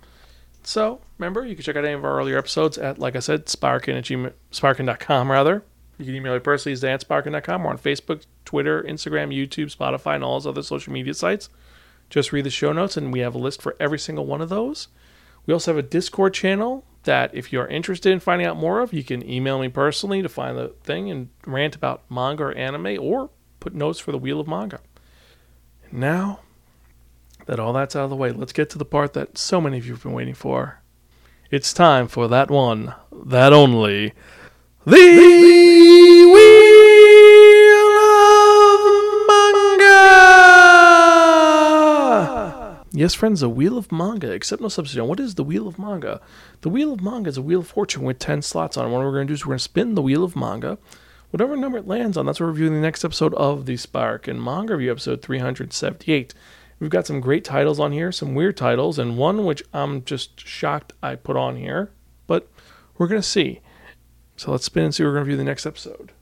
So 0.62 1.00
remember, 1.18 1.44
you 1.44 1.54
can 1.54 1.64
check 1.64 1.76
out 1.76 1.84
any 1.84 1.94
of 1.94 2.04
our 2.04 2.18
earlier 2.18 2.38
episodes 2.38 2.78
at, 2.78 2.98
like 2.98 3.16
I 3.16 3.20
said, 3.20 3.46
Sparkin 3.46 3.96
at 3.96 4.04
gmail, 4.04 4.32
Sparkin.com 4.50 5.30
rather. 5.30 5.64
You 5.98 6.06
can 6.06 6.14
email 6.14 6.34
me 6.34 6.40
personally, 6.40 6.76
zansparkin.com. 6.76 7.62
We're 7.62 7.70
on 7.70 7.78
Facebook, 7.78 8.24
Twitter, 8.44 8.82
Instagram, 8.82 9.34
YouTube, 9.34 9.74
Spotify, 9.74 10.16
and 10.16 10.24
all 10.24 10.34
those 10.38 10.46
other 10.46 10.62
social 10.62 10.92
media 10.92 11.14
sites. 11.14 11.48
Just 12.10 12.32
read 12.32 12.44
the 12.44 12.50
show 12.50 12.72
notes, 12.72 12.96
and 12.96 13.12
we 13.12 13.20
have 13.20 13.34
a 13.34 13.38
list 13.38 13.62
for 13.62 13.76
every 13.78 13.98
single 13.98 14.26
one 14.26 14.40
of 14.40 14.48
those. 14.48 14.88
We 15.46 15.52
also 15.52 15.72
have 15.72 15.78
a 15.84 15.88
Discord 15.88 16.34
channel 16.34 16.84
that, 17.04 17.34
if 17.34 17.52
you're 17.52 17.66
interested 17.66 18.12
in 18.12 18.20
finding 18.20 18.46
out 18.46 18.56
more 18.56 18.80
of, 18.80 18.92
you 18.92 19.04
can 19.04 19.28
email 19.28 19.58
me 19.58 19.68
personally 19.68 20.22
to 20.22 20.28
find 20.28 20.56
the 20.56 20.68
thing 20.82 21.10
and 21.10 21.28
rant 21.46 21.76
about 21.76 22.02
manga 22.10 22.44
or 22.44 22.52
anime, 22.52 22.98
or 23.00 23.30
put 23.60 23.74
notes 23.74 23.98
for 23.98 24.10
the 24.10 24.18
Wheel 24.18 24.40
of 24.40 24.48
Manga. 24.48 24.80
Now 25.92 26.40
that 27.46 27.60
all 27.60 27.72
that's 27.72 27.94
out 27.94 28.04
of 28.04 28.10
the 28.10 28.16
way, 28.16 28.30
let's 28.32 28.52
get 28.52 28.70
to 28.70 28.78
the 28.78 28.84
part 28.84 29.12
that 29.12 29.38
so 29.38 29.60
many 29.60 29.78
of 29.78 29.86
you 29.86 29.92
have 29.92 30.02
been 30.02 30.12
waiting 30.12 30.34
for. 30.34 30.80
It's 31.50 31.72
time 31.72 32.08
for 32.08 32.26
that 32.28 32.50
one, 32.50 32.94
that 33.12 33.52
only, 33.52 34.12
the 34.86 34.96
Yes, 42.96 43.12
friends, 43.12 43.40
the 43.40 43.48
Wheel 43.48 43.76
of 43.76 43.90
Manga, 43.90 44.30
except 44.30 44.62
no 44.62 44.68
substitute. 44.68 45.04
What 45.04 45.18
is 45.18 45.34
the 45.34 45.42
Wheel 45.42 45.66
of 45.66 45.80
Manga? 45.80 46.20
The 46.60 46.68
Wheel 46.68 46.92
of 46.92 47.02
Manga 47.02 47.28
is 47.28 47.36
a 47.36 47.42
Wheel 47.42 47.58
of 47.58 47.66
Fortune 47.66 48.04
with 48.04 48.20
10 48.20 48.40
slots 48.42 48.76
on 48.76 48.86
it. 48.86 48.90
What 48.90 49.00
we're 49.00 49.10
going 49.10 49.26
to 49.26 49.32
do 49.32 49.34
is 49.34 49.44
we're 49.44 49.50
going 49.50 49.58
to 49.58 49.64
spin 49.64 49.96
the 49.96 50.02
Wheel 50.02 50.22
of 50.22 50.36
Manga. 50.36 50.78
Whatever 51.30 51.56
number 51.56 51.78
it 51.78 51.88
lands 51.88 52.16
on, 52.16 52.24
that's 52.24 52.38
what 52.38 52.46
we're 52.46 52.52
reviewing 52.52 52.74
the 52.74 52.80
next 52.80 53.04
episode 53.04 53.34
of 53.34 53.66
the 53.66 53.76
Spark 53.76 54.28
and 54.28 54.40
Manga 54.40 54.76
Review 54.76 54.92
episode 54.92 55.22
378. 55.22 56.34
We've 56.78 56.88
got 56.88 57.04
some 57.04 57.20
great 57.20 57.44
titles 57.44 57.80
on 57.80 57.90
here, 57.90 58.12
some 58.12 58.32
weird 58.32 58.56
titles, 58.56 58.96
and 58.96 59.18
one 59.18 59.44
which 59.44 59.64
I'm 59.72 60.04
just 60.04 60.46
shocked 60.46 60.92
I 61.02 61.16
put 61.16 61.36
on 61.36 61.56
here, 61.56 61.90
but 62.28 62.48
we're 62.96 63.08
going 63.08 63.20
to 63.20 63.26
see. 63.26 63.58
So 64.36 64.52
let's 64.52 64.66
spin 64.66 64.84
and 64.84 64.94
see 64.94 65.02
what 65.02 65.08
we're 65.08 65.14
going 65.14 65.24
to 65.24 65.30
review 65.30 65.38
the 65.38 65.50
next 65.50 65.66
episode. 65.66 66.12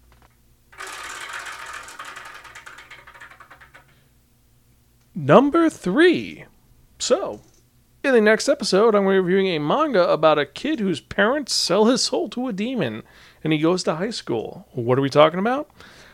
Number 5.15 5.69
three. 5.69 6.47
So, 7.03 7.41
in 8.05 8.13
the 8.13 8.21
next 8.21 8.49
episode, 8.49 8.95
I'm 8.95 9.07
reviewing 9.07 9.49
a 9.49 9.59
manga 9.59 10.09
about 10.09 10.39
a 10.39 10.47
kid 10.47 10.79
whose 10.79 11.01
parents 11.01 11.53
sell 11.53 11.87
his 11.87 12.01
soul 12.01 12.29
to 12.29 12.47
a 12.47 12.53
demon 12.53 13.03
and 13.43 13.53
he 13.53 13.59
goes 13.59 13.83
to 13.83 13.97
high 13.97 14.11
school. 14.11 14.69
What 14.71 15.01
are 15.01 15.03
we 15.03 15.11
talking 15.11 15.41
about? 15.41 15.69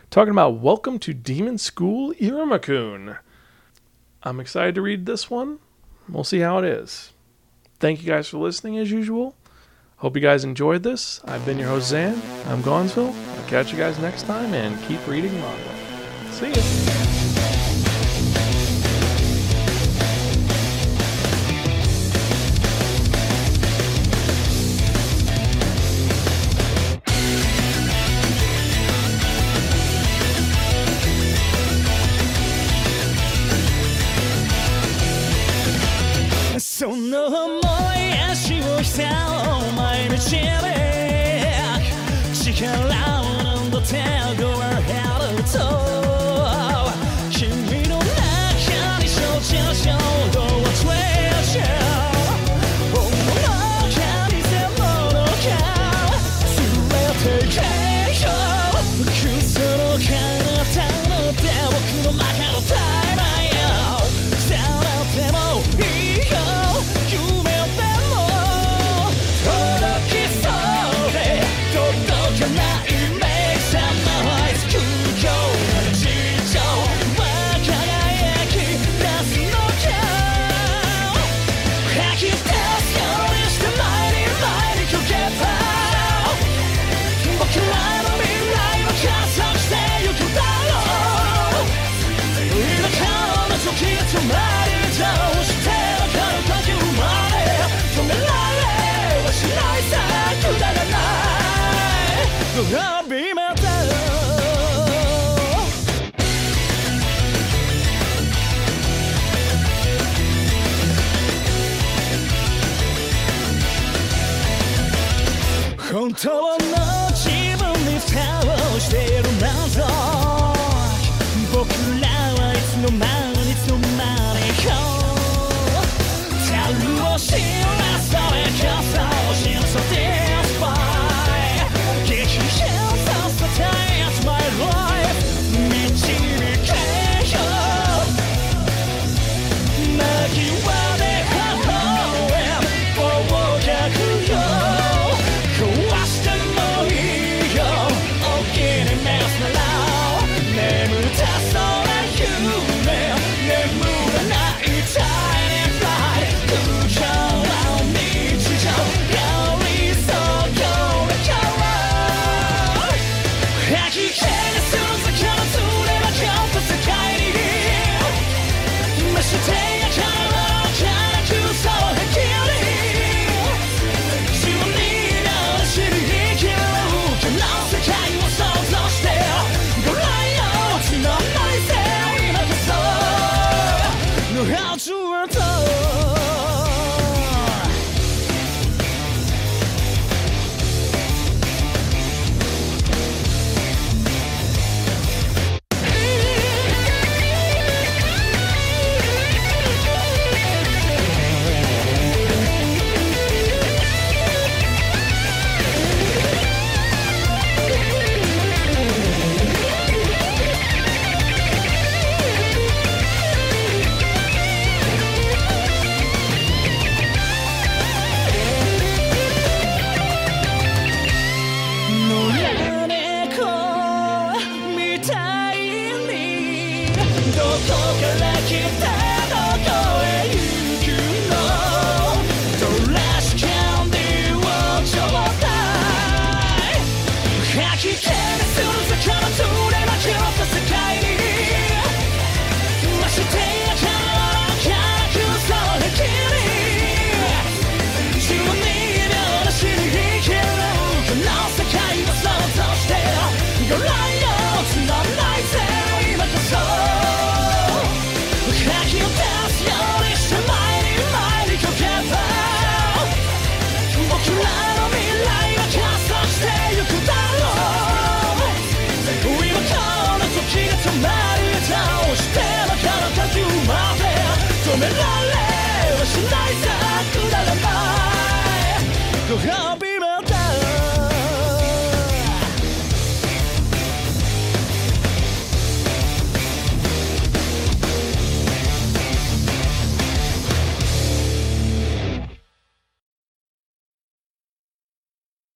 Talking 0.09 0.31
about 0.31 0.61
Welcome 0.61 0.97
to 0.97 1.13
Demon 1.13 1.59
School 1.59 2.15
Iruma-kun. 2.15 3.17
I'm 4.23 4.39
excited 4.39 4.73
to 4.73 4.81
read 4.81 5.05
this 5.05 5.29
one. 5.29 5.59
We'll 6.09 6.23
see 6.23 6.39
how 6.39 6.57
it 6.57 6.65
is. 6.65 7.13
Thank 7.79 8.01
you 8.01 8.07
guys 8.07 8.27
for 8.27 8.39
listening 8.39 8.79
as 8.79 8.89
usual. 8.89 9.35
Hope 9.97 10.15
you 10.15 10.23
guys 10.23 10.43
enjoyed 10.43 10.81
this. 10.81 11.21
I've 11.25 11.45
been 11.45 11.59
your 11.59 11.69
host 11.69 11.89
Zan. 11.89 12.19
I'm 12.47 12.63
Gonzville. 12.63 13.13
I'll 13.37 13.47
catch 13.47 13.71
you 13.71 13.77
guys 13.77 13.99
next 13.99 14.23
time 14.23 14.55
and 14.55 14.81
keep 14.87 15.05
reading 15.05 15.33
manga. 15.33 16.31
See 16.31 16.49
ya. 16.49 16.88